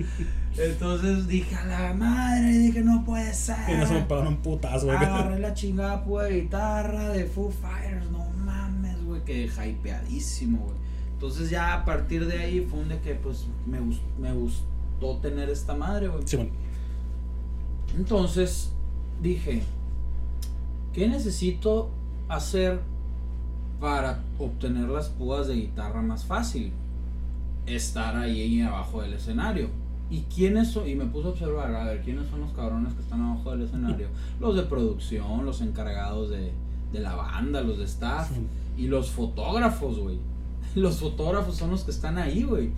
[0.58, 3.66] Entonces dije, a la madre, dije, no puede ser.
[3.66, 4.98] Que no se me pagaron un putazo, güey.
[4.98, 10.78] Agarré la chingada púa de guitarra de Foo Fighters, no mames, güey, que hypeadísimo, güey.
[11.14, 13.80] Entonces ya a partir de ahí fue un de que pues me,
[14.20, 16.24] me gustó tener esta madre, güey.
[16.26, 16.52] Sí, bueno.
[17.96, 18.72] Entonces
[19.22, 19.64] dije,
[20.94, 21.90] ¿qué necesito
[22.28, 22.82] hacer
[23.84, 26.72] para obtener las púas de guitarra más fácil?
[27.66, 29.68] Estar ahí abajo del escenario.
[30.10, 30.88] ¿Y quiénes son?
[30.88, 33.64] Y me puse a observar, a ver, ¿quiénes son los cabrones que están abajo del
[33.64, 34.08] escenario?
[34.40, 36.54] Los de producción, los encargados de,
[36.94, 38.32] la banda, los de staff
[38.78, 40.18] y los fotógrafos, güey.
[40.76, 42.72] Los fotógrafos son los que están ahí, güey.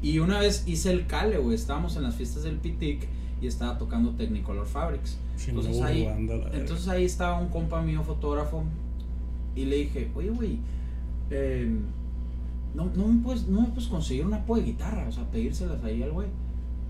[0.00, 1.56] Y una vez hice el cale, güey.
[1.56, 3.08] Estábamos en las fiestas del Pitic
[3.42, 5.18] y estaba tocando Technicolor Fabrics.
[5.48, 6.04] entonces, ahí,
[6.52, 8.64] entonces ahí estaba un compa mío, fotógrafo,
[9.54, 10.58] y le dije, oye, güey,
[11.30, 11.80] em,
[12.74, 16.02] no, no, me puedes, no me puedes conseguir una de guitarra, o sea, pedírselas ahí
[16.02, 16.28] al güey.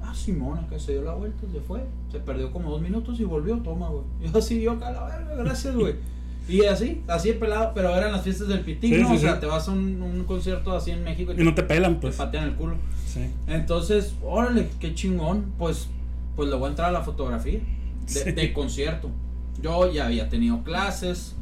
[0.01, 3.25] Ah, Simón, acá se dio la vuelta, se fue, se perdió como dos minutos y
[3.25, 4.05] volvió, toma, güey.
[4.33, 5.95] Yo así, yo acá la verga, gracias, güey.
[6.47, 9.15] Y así, así de pelado, pero eran las fiestas del pitín, ¿no?
[9.15, 12.01] o sea, te vas a un, un, concierto así en México y, no te pelan,
[12.01, 12.19] pues.
[12.19, 12.77] Te patean el culo.
[13.07, 13.31] Sí.
[13.47, 15.55] Entonces, órale, qué chingón.
[15.57, 15.89] Pues
[16.37, 17.61] pues le voy a entrar a la fotografía
[18.13, 19.11] de, concierto.
[19.63, 21.37] Yo ya había tenido clases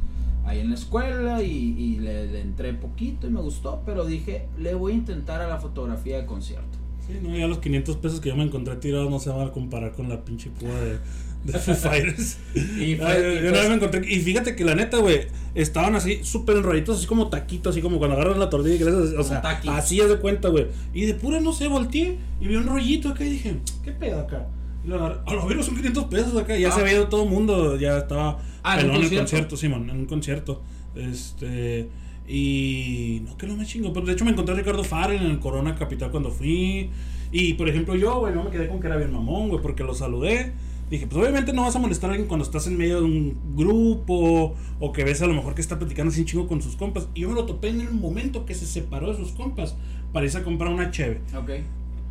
[0.45, 4.93] ahí en la escuela y, le, entré poquito y me gustó, pero dije, le voy
[4.93, 6.77] a intentar a la fotografía de concierto.
[7.05, 9.51] Sí, no, ya los 500 pesos que yo me encontré tirados no se van a
[9.51, 10.99] comparar con la pinche púa de,
[11.43, 12.37] de Foo Fighters.
[12.55, 17.29] y, me encontré, y fíjate que la neta, güey, estaban así súper enrolladitos, así como
[17.29, 20.47] taquitos, así como cuando agarras la tortilla y crees, o sea, así es de cuenta,
[20.47, 20.67] güey.
[20.93, 24.21] Y de pura, no sé, volteé y vi un rollito acá y dije, ¿qué pedo
[24.21, 24.47] acá?
[24.91, 26.57] A lo menos son 500 pesos acá.
[26.57, 27.77] Ya se había ido todo el mundo.
[27.77, 29.89] Ya estaba ah, en el concierto, Simón.
[29.89, 30.61] En un concierto.
[30.95, 31.89] Este.
[32.27, 33.21] Y.
[33.25, 33.93] No, que no me chingo.
[33.93, 36.89] Pero de hecho me encontré a Ricardo Farrell en el Corona Capital cuando fui.
[37.31, 39.83] Y por ejemplo, yo, güey, no me quedé con que era bien mamón, güey, porque
[39.83, 40.53] lo saludé.
[40.89, 43.55] Dije, pues obviamente no vas a molestar a alguien cuando estás en medio de un
[43.55, 47.07] grupo o que ves a lo mejor que está platicando así chingo con sus compas.
[47.15, 49.75] Y yo me lo topé en el momento que se separó de sus compas
[50.11, 51.21] para irse a comprar una cheve.
[51.35, 51.49] Ok.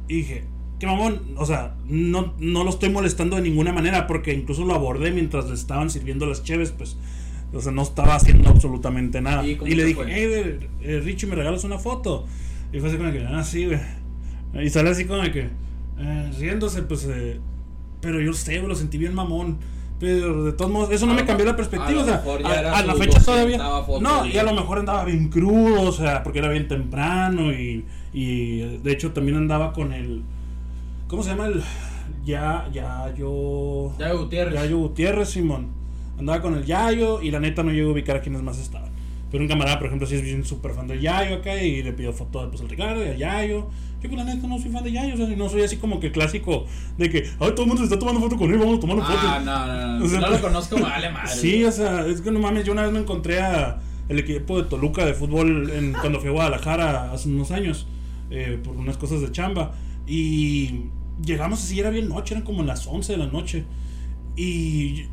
[0.09, 0.45] Y dije,
[0.83, 4.74] que mamón, o sea, no, no lo estoy molestando de ninguna manera porque incluso lo
[4.74, 6.97] abordé mientras le estaban sirviendo las cheves, pues,
[7.53, 9.47] o sea, no estaba haciendo absolutamente nada.
[9.47, 12.26] Y, le dije, hey, eh, Richie, ¿me regalas una foto?
[12.72, 13.78] Y fue así como que, ah, sí, güey.
[14.66, 15.51] Y sale así como que,
[16.01, 17.39] eh, riéndose, pues, eh,
[18.01, 19.59] pero yo sé, lo sentí bien mamón.
[20.01, 22.03] Pero de todos modos, eso no me cambió la perspectiva.
[22.03, 22.24] o sea,
[22.74, 23.57] a, la fecha todavía.
[24.01, 27.53] No, y a lo mejor andaba bien crudo, o sea, porque era bien temprano.
[27.53, 30.24] Y, y de hecho también andaba con el
[31.12, 31.62] ¿Cómo se llama el.?
[32.24, 33.92] Ya, ya, yo.
[33.98, 34.54] Yayo Gutiérrez.
[34.54, 35.68] Yayo Gutiérrez, Simón.
[36.18, 38.90] Andaba con el Yayo y la neta no llego a ubicar a quienes más estaban.
[39.30, 41.92] Pero un camarada, por ejemplo, sí es bien súper fan del Yayo acá y le
[41.92, 43.68] pido foto pues, al Ricardo y al Yayo.
[44.02, 46.00] Yo con la neta no soy fan de Yayo, o sea, no soy así como
[46.00, 46.64] que clásico
[46.96, 48.96] de que, ay, todo el mundo se está tomando foto con él, vamos a tomar
[48.96, 49.18] foto.
[49.20, 50.04] Ah, no, no, no.
[50.06, 51.28] O sea, no lo conozco, vale madre.
[51.28, 54.62] Sí, o sea, es que no mames, yo una vez me encontré a el equipo
[54.62, 57.86] de Toluca de fútbol en, cuando fui a Guadalajara hace unos años
[58.30, 59.72] eh, por unas cosas de chamba
[60.06, 60.86] y
[61.25, 63.64] llegamos así, era bien noche, eran como las 11 de la noche.
[64.37, 65.07] Y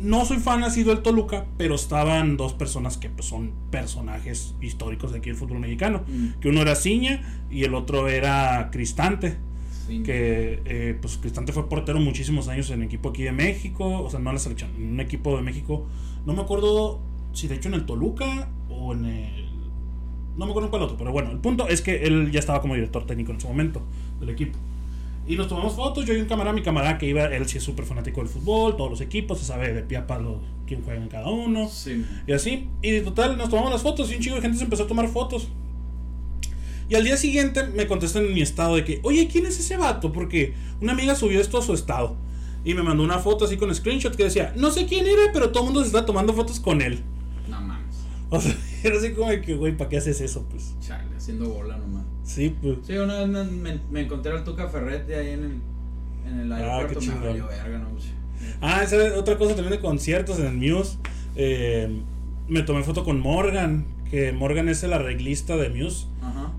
[0.00, 5.12] no soy fan así del Toluca, pero estaban dos personas que pues, son personajes históricos
[5.12, 6.02] de aquí del fútbol mexicano.
[6.06, 6.40] Mm.
[6.40, 9.36] Que uno era Ciña y el otro era Cristante.
[9.88, 14.10] Que eh, pues Cristante fue portero muchísimos años en el equipo aquí de México, o
[14.10, 15.86] sea, no en la selección, en un equipo de México.
[16.26, 17.00] No me acuerdo
[17.32, 19.48] si de hecho en el Toluca o en el.
[20.36, 22.60] No me acuerdo en cuál otro, pero bueno, el punto es que él ya estaba
[22.60, 23.82] como director técnico en su momento
[24.20, 24.58] del equipo.
[25.28, 27.64] Y nos tomamos fotos, yo y un camarada, mi camarada que iba, él sí es
[27.64, 31.02] súper fanático del fútbol, todos los equipos, se sabe de pie a palo quién juega
[31.02, 31.68] en cada uno.
[31.68, 32.02] Sí.
[32.26, 32.68] Y así.
[32.80, 34.86] Y de total, nos tomamos las fotos y un chico de gente se empezó a
[34.86, 35.48] tomar fotos.
[36.88, 39.76] Y al día siguiente me contestan en mi estado de que, oye, ¿quién es ese
[39.76, 40.12] vato?
[40.12, 42.16] Porque una amiga subió esto a su estado.
[42.64, 45.50] Y me mandó una foto así con screenshot que decía, no sé quién era, pero
[45.50, 47.02] todo el mundo se está tomando fotos con él.
[47.48, 47.96] No mames.
[48.30, 50.46] O sea, era así como de que, güey, ¿para qué haces eso?
[50.50, 50.74] Pues.
[50.80, 52.04] Chale, haciendo bola nomás.
[52.28, 52.76] Sí, pues.
[52.86, 55.60] Sí, una vez me, me, encontré al Tuca Ferretti ahí en el,
[56.30, 57.00] en el ah, aeropuerto.
[57.10, 57.88] Ah, me valió verga, no,
[58.60, 60.98] Ah, esa es otra cosa también de conciertos en el Muse.
[61.36, 61.88] Eh,
[62.46, 66.06] me tomé foto con Morgan, que Morgan es el arreglista de Muse.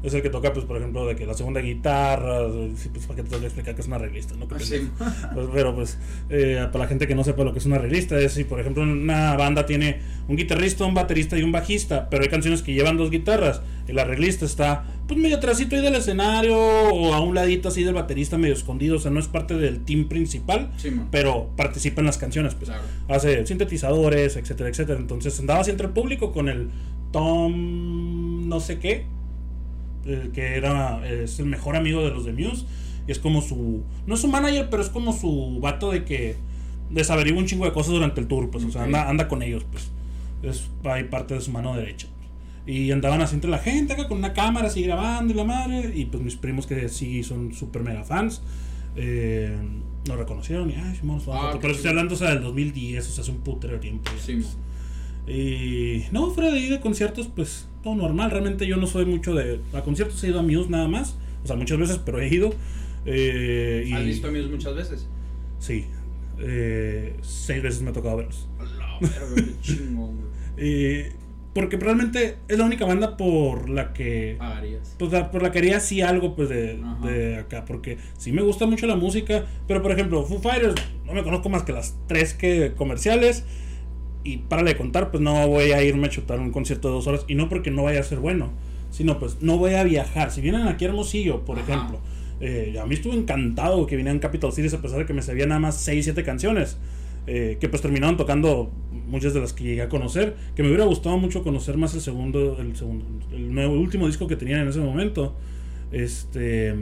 [0.01, 2.47] Es el que toca, pues, por ejemplo, de que la segunda guitarra,
[2.93, 4.47] pues, para que te voy a explicar que es un arreglista, ¿no?
[5.33, 5.97] Pues, pero, pues,
[6.29, 8.59] eh, para la gente que no sepa lo que es un arreglista, es si, por
[8.59, 12.73] ejemplo, una banda tiene un guitarrista, un baterista y un bajista, pero hay canciones que
[12.73, 17.35] llevan dos guitarras, el arreglista está, pues, medio atrásito ahí del escenario o a un
[17.35, 20.71] ladito así del baterista medio escondido, o sea, no es parte del team principal,
[21.11, 22.71] pero participa en las canciones, pues,
[23.07, 24.99] hace sintetizadores, etcétera, etcétera.
[24.99, 26.69] Entonces andaba así entre el público con el
[27.11, 29.05] Tom no sé qué
[30.05, 32.65] eh, que era es el mejor amigo de los de Muse.
[33.07, 33.83] Y es como su.
[34.07, 36.35] No es su manager, pero es como su vato de que
[36.89, 38.63] desaverigua un chingo de cosas durante el tour, pues.
[38.63, 39.89] O sea, anda, anda con ellos, pues.
[40.43, 42.07] Es ahí parte de su mano derecha.
[42.65, 45.91] Y andaban así entre la gente, acá con una cámara, así grabando y la madre.
[45.95, 48.41] Y pues mis primos que sí son súper mega fans.
[48.95, 49.57] Eh,
[50.07, 51.51] lo reconocieron y, ay, Simón, Ah, foto".
[51.53, 54.09] qué Pero estoy hablando, o sea, del 2010, o sea, hace un putero tiempo.
[54.15, 54.57] ya, Sí, pues.
[55.29, 58.31] Y no, fuera de ahí de conciertos, pues todo normal.
[58.31, 59.61] Realmente yo no soy mucho de.
[59.73, 61.15] A conciertos he ido a Muse nada más.
[61.43, 62.51] O sea, muchas veces, pero he ido.
[63.05, 65.07] Eh, y, ¿Has visto a Muse muchas veces?
[65.59, 65.85] Sí.
[66.39, 68.47] Eh, seis veces me ha tocado verlos.
[68.99, 70.17] Qué chingón.
[70.57, 71.13] Eh,
[71.53, 74.35] porque realmente es la única banda por la que.
[74.39, 74.95] Pagarías.
[74.97, 77.65] Pues por la que haría así algo pues de, de acá.
[77.65, 79.45] Porque sí me gusta mucho la música.
[79.67, 80.75] Pero por ejemplo, Foo Fighters,
[81.05, 83.45] no me conozco más que las tres que comerciales.
[84.29, 87.07] Y para de contar, pues no voy a irme a chutar un concierto de dos
[87.07, 87.25] horas.
[87.27, 88.51] Y no porque no vaya a ser bueno.
[88.91, 90.31] Sino pues no voy a viajar.
[90.31, 91.73] Si vienen aquí a Hermosillo, por Ajá.
[91.73, 91.99] ejemplo.
[92.41, 95.45] eh, a mí estuve encantado que vinieran Capital Cities a pesar de que me sabía
[95.45, 96.77] nada más 6, 7 canciones.
[97.27, 98.71] eh, que pues terminaron tocando
[99.07, 100.35] muchas de las que llegué a conocer.
[100.55, 104.25] Que me hubiera gustado mucho conocer más el segundo, el segundo, el nuevo, último disco
[104.27, 105.35] que tenían en ese momento.
[105.91, 106.73] Este,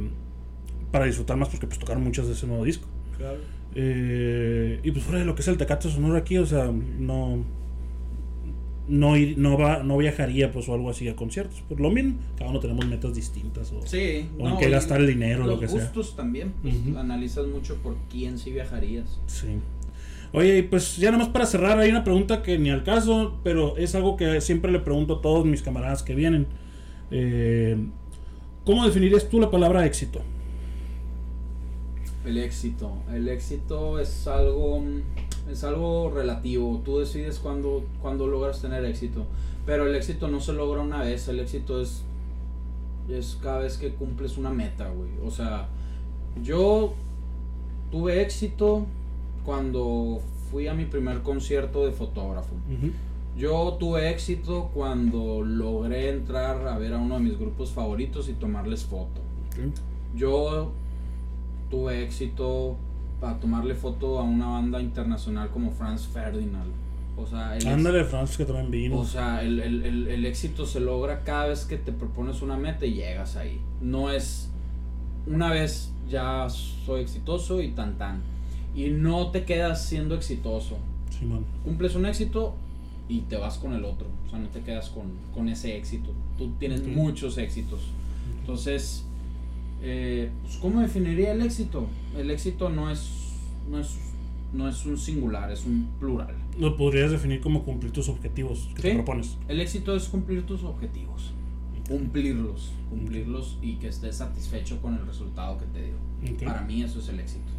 [0.92, 2.88] para disfrutar más porque pues tocaron muchas de ese nuevo disco.
[3.18, 3.40] Claro.
[3.80, 7.44] Eh, y pues fuera de lo que es el Tecate Sonoro aquí, o sea, no
[8.90, 11.62] no ir- no va no viajaría pues o algo así a conciertos.
[11.70, 14.30] Por lo mismo, cada uno tenemos metas distintas o, Sí.
[14.40, 15.82] o en qué gastar el dinero, los lo que sea.
[15.82, 16.54] gustos también.
[16.64, 16.74] Pues.
[16.98, 19.20] Analizas mucho por quién sí viajarías.
[19.28, 19.48] Sí.
[20.34, 23.78] Oye, y pues ya nomás para cerrar, hay una pregunta que ni al caso, pero
[23.78, 26.48] es algo que siempre le pregunto a todos mis camaradas que vienen.
[27.12, 27.78] Eh,
[28.66, 30.22] ¿Cómo definirías tú la palabra éxito?
[32.28, 32.92] El éxito.
[33.14, 34.84] El éxito es algo
[35.50, 36.82] es algo relativo.
[36.84, 39.26] Tú decides cuándo cuándo logras tener éxito.
[39.66, 41.28] Pero el éxito no se logra una vez.
[41.30, 42.04] El éxito es
[43.10, 45.10] es cada vez que cumples una meta, güey.
[45.26, 45.70] O sea,
[46.44, 46.94] yo
[47.92, 48.86] tuve éxito
[49.46, 50.20] cuando
[50.52, 52.54] fui a mi primer concierto de fotógrafo.
[53.38, 58.34] Yo tuve éxito cuando logré entrar a ver a uno de mis grupos favoritos y
[58.34, 59.22] tomarles foto.
[60.16, 60.72] Yo
[61.70, 62.78] tuve éxito
[63.20, 66.72] para tomarle foto a una banda internacional como Franz Ferdinand.
[67.18, 68.98] O sea, el, Ándale, Franz, que también vino.
[69.00, 72.58] o sea, el, el- el- el éxito se logra cada vez que te propones una
[72.58, 73.60] meta y llegas ahí.
[73.82, 74.50] No es
[75.26, 78.22] una vez ya soy exitoso y tan tan.
[78.76, 80.78] Y no te quedas siendo exitoso.
[81.10, 81.44] Simón.
[81.66, 82.54] Cumples un éxito
[83.10, 84.06] y te vas con el otro.
[84.28, 86.12] O sea, no te quedas con, con ese éxito.
[86.38, 86.88] Tú tienes Ok.
[86.90, 87.82] muchos éxitos.
[88.42, 89.04] Entonces,
[89.82, 91.88] eh, pues, ¿cómo definiría el éxito?
[92.16, 93.34] El éxito no es,
[93.70, 93.98] no es,
[94.54, 96.36] no es un singular, es un plural.
[96.60, 99.38] Lo podrías definir como cumplir tus objetivos que te propones.
[99.48, 101.34] El éxito es cumplir tus objetivos,
[101.88, 106.46] cumplirlos, cumplirlos y que estés satisfecho con el resultado que te dio.
[106.46, 107.52] Para mí eso es el éxito.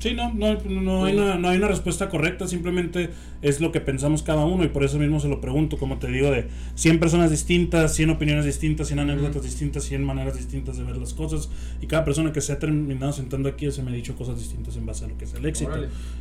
[0.00, 3.10] Sí, no, no, no hay una, no hay una respuesta correcta, simplemente
[3.42, 6.08] es lo que pensamos cada uno y por eso mismo se lo pregunto, como te
[6.08, 10.84] digo, de 100 personas distintas, 100 opiniones distintas, 100 anécdotas distintas, 100 maneras distintas de
[10.84, 11.50] ver las cosas
[11.82, 14.74] y cada persona que se ha terminado sentando aquí se me ha dicho cosas distintas
[14.78, 15.72] en base a lo que es el éxito.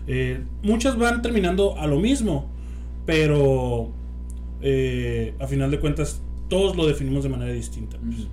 [0.07, 2.49] Eh, muchas van terminando a lo mismo,
[3.05, 3.91] pero
[4.61, 7.97] eh, a final de cuentas todos lo definimos de manera distinta.
[7.97, 8.27] pues.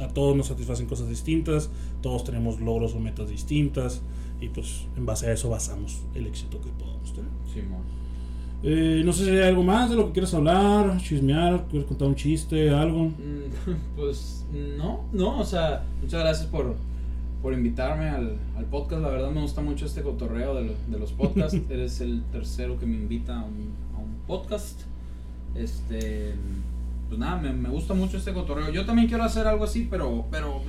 [0.00, 1.70] A todos nos satisfacen cosas distintas,
[2.00, 4.02] todos tenemos logros o metas distintas
[4.40, 7.30] y pues en base a eso basamos el éxito que podamos tener.
[7.52, 7.82] Simón.
[8.62, 12.08] Eh, no sé si hay algo más de lo que quieres hablar, chismear, quieres contar
[12.08, 13.04] un chiste, algo.
[13.06, 13.14] Mm,
[13.96, 14.44] Pues
[14.78, 16.74] no, no, o sea, muchas gracias por,
[17.42, 19.02] por invitarme al, al podcast.
[19.02, 21.58] La verdad me gusta mucho este cotorreo de, lo- de los podcasts.
[21.70, 24.80] Eres el tercero que me invita a un, a un podcast.
[25.54, 26.34] Este,
[27.08, 28.70] pues nada, me, me gusta mucho este cotorreo.
[28.70, 30.60] Yo también quiero hacer algo así, pero, pero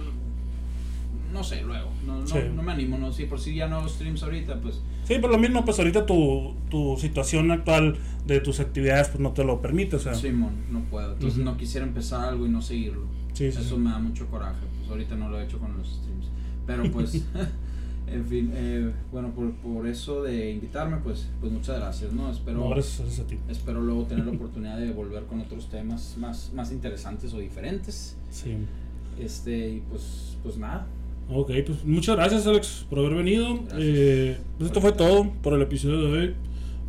[1.34, 1.89] no sé, luego.
[2.05, 2.38] No, no, Sí.
[2.55, 5.30] no me animo, no, sí, por si ya no hago streams ahorita, pues Sí, por
[5.32, 9.61] lo mismo, pues ahorita tu, tu situación actual de tus actividades pues no te lo
[9.61, 10.13] permite, o sea.
[10.13, 11.13] Simón, no puedo.
[11.13, 13.03] Entonces no quisiera empezar algo y no seguirlo.
[13.34, 13.82] Sí, sí, Eso sí.
[13.82, 14.65] me da mucho coraje.
[14.80, 16.28] Pues ahorita no lo he hecho con los streams.
[16.65, 17.23] Pero pues,
[18.07, 22.30] en fin, eh, bueno, por, por eso de invitarme, pues, pues muchas gracias, ¿no?
[22.30, 23.38] Espero, No, gracias, a ti.
[23.49, 28.17] espero luego tener la oportunidad de volver con otros temas más, más interesantes o diferentes.
[28.30, 28.57] Sí.
[29.19, 30.86] Este, y pues, pues nada.
[31.30, 33.59] Ok, pues muchas gracias Alex por haber venido.
[33.78, 36.34] Eh, pues esto fue todo por el episodio de hoy.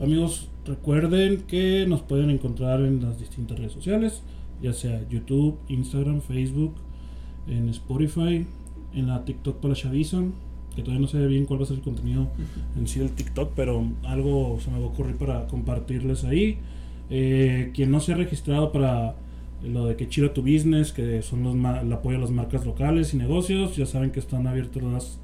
[0.00, 4.22] Amigos, recuerden que nos pueden encontrar en las distintas redes sociales,
[4.62, 6.74] ya sea YouTube, Instagram, Facebook,
[7.48, 8.46] en Spotify,
[8.94, 10.22] en la TikTok para Chaviza,
[10.76, 12.28] que todavía no sé bien cuál va a ser el contenido
[12.76, 16.58] en sí del TikTok, pero algo se me va a ocurrir para compartirles ahí.
[17.10, 19.16] Eh, quien no se ha registrado para
[19.62, 23.14] lo de que Chiro tu Business, que son los el apoyo a las marcas locales
[23.14, 23.76] y negocios.
[23.76, 25.18] Ya saben que están abiertas las,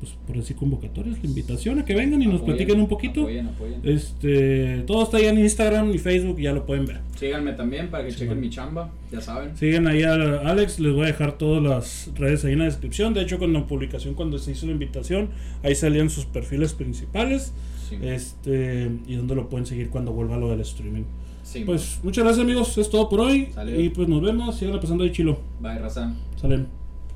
[0.00, 3.22] pues por decir convocatorias, la invitación a que vengan y nos platiquen un poquito.
[3.22, 3.80] Apoyen, apoyen.
[3.82, 7.00] Este, todo está ahí en Instagram y Facebook, ya lo pueden ver.
[7.16, 9.56] Síganme también para que Sí, chequen mi chamba, ya saben.
[9.56, 13.14] Siguen ahí a Alex, les voy a dejar todas las redes ahí en la descripción.
[13.14, 15.28] De hecho, con la publicación, cuando se hizo la invitación,
[15.62, 17.52] ahí salían sus perfiles principales.
[17.88, 21.04] Sí, Este, y donde lo pueden seguir cuando vuelva lo del streaming.
[21.46, 23.48] Sí, Pues muchas gracias amigos, es todo por hoy.
[23.76, 25.38] Y pues nos vemos, sigan pasando ahí chilo.
[25.60, 26.12] Bye, raza.
[26.40, 26.85] Salen.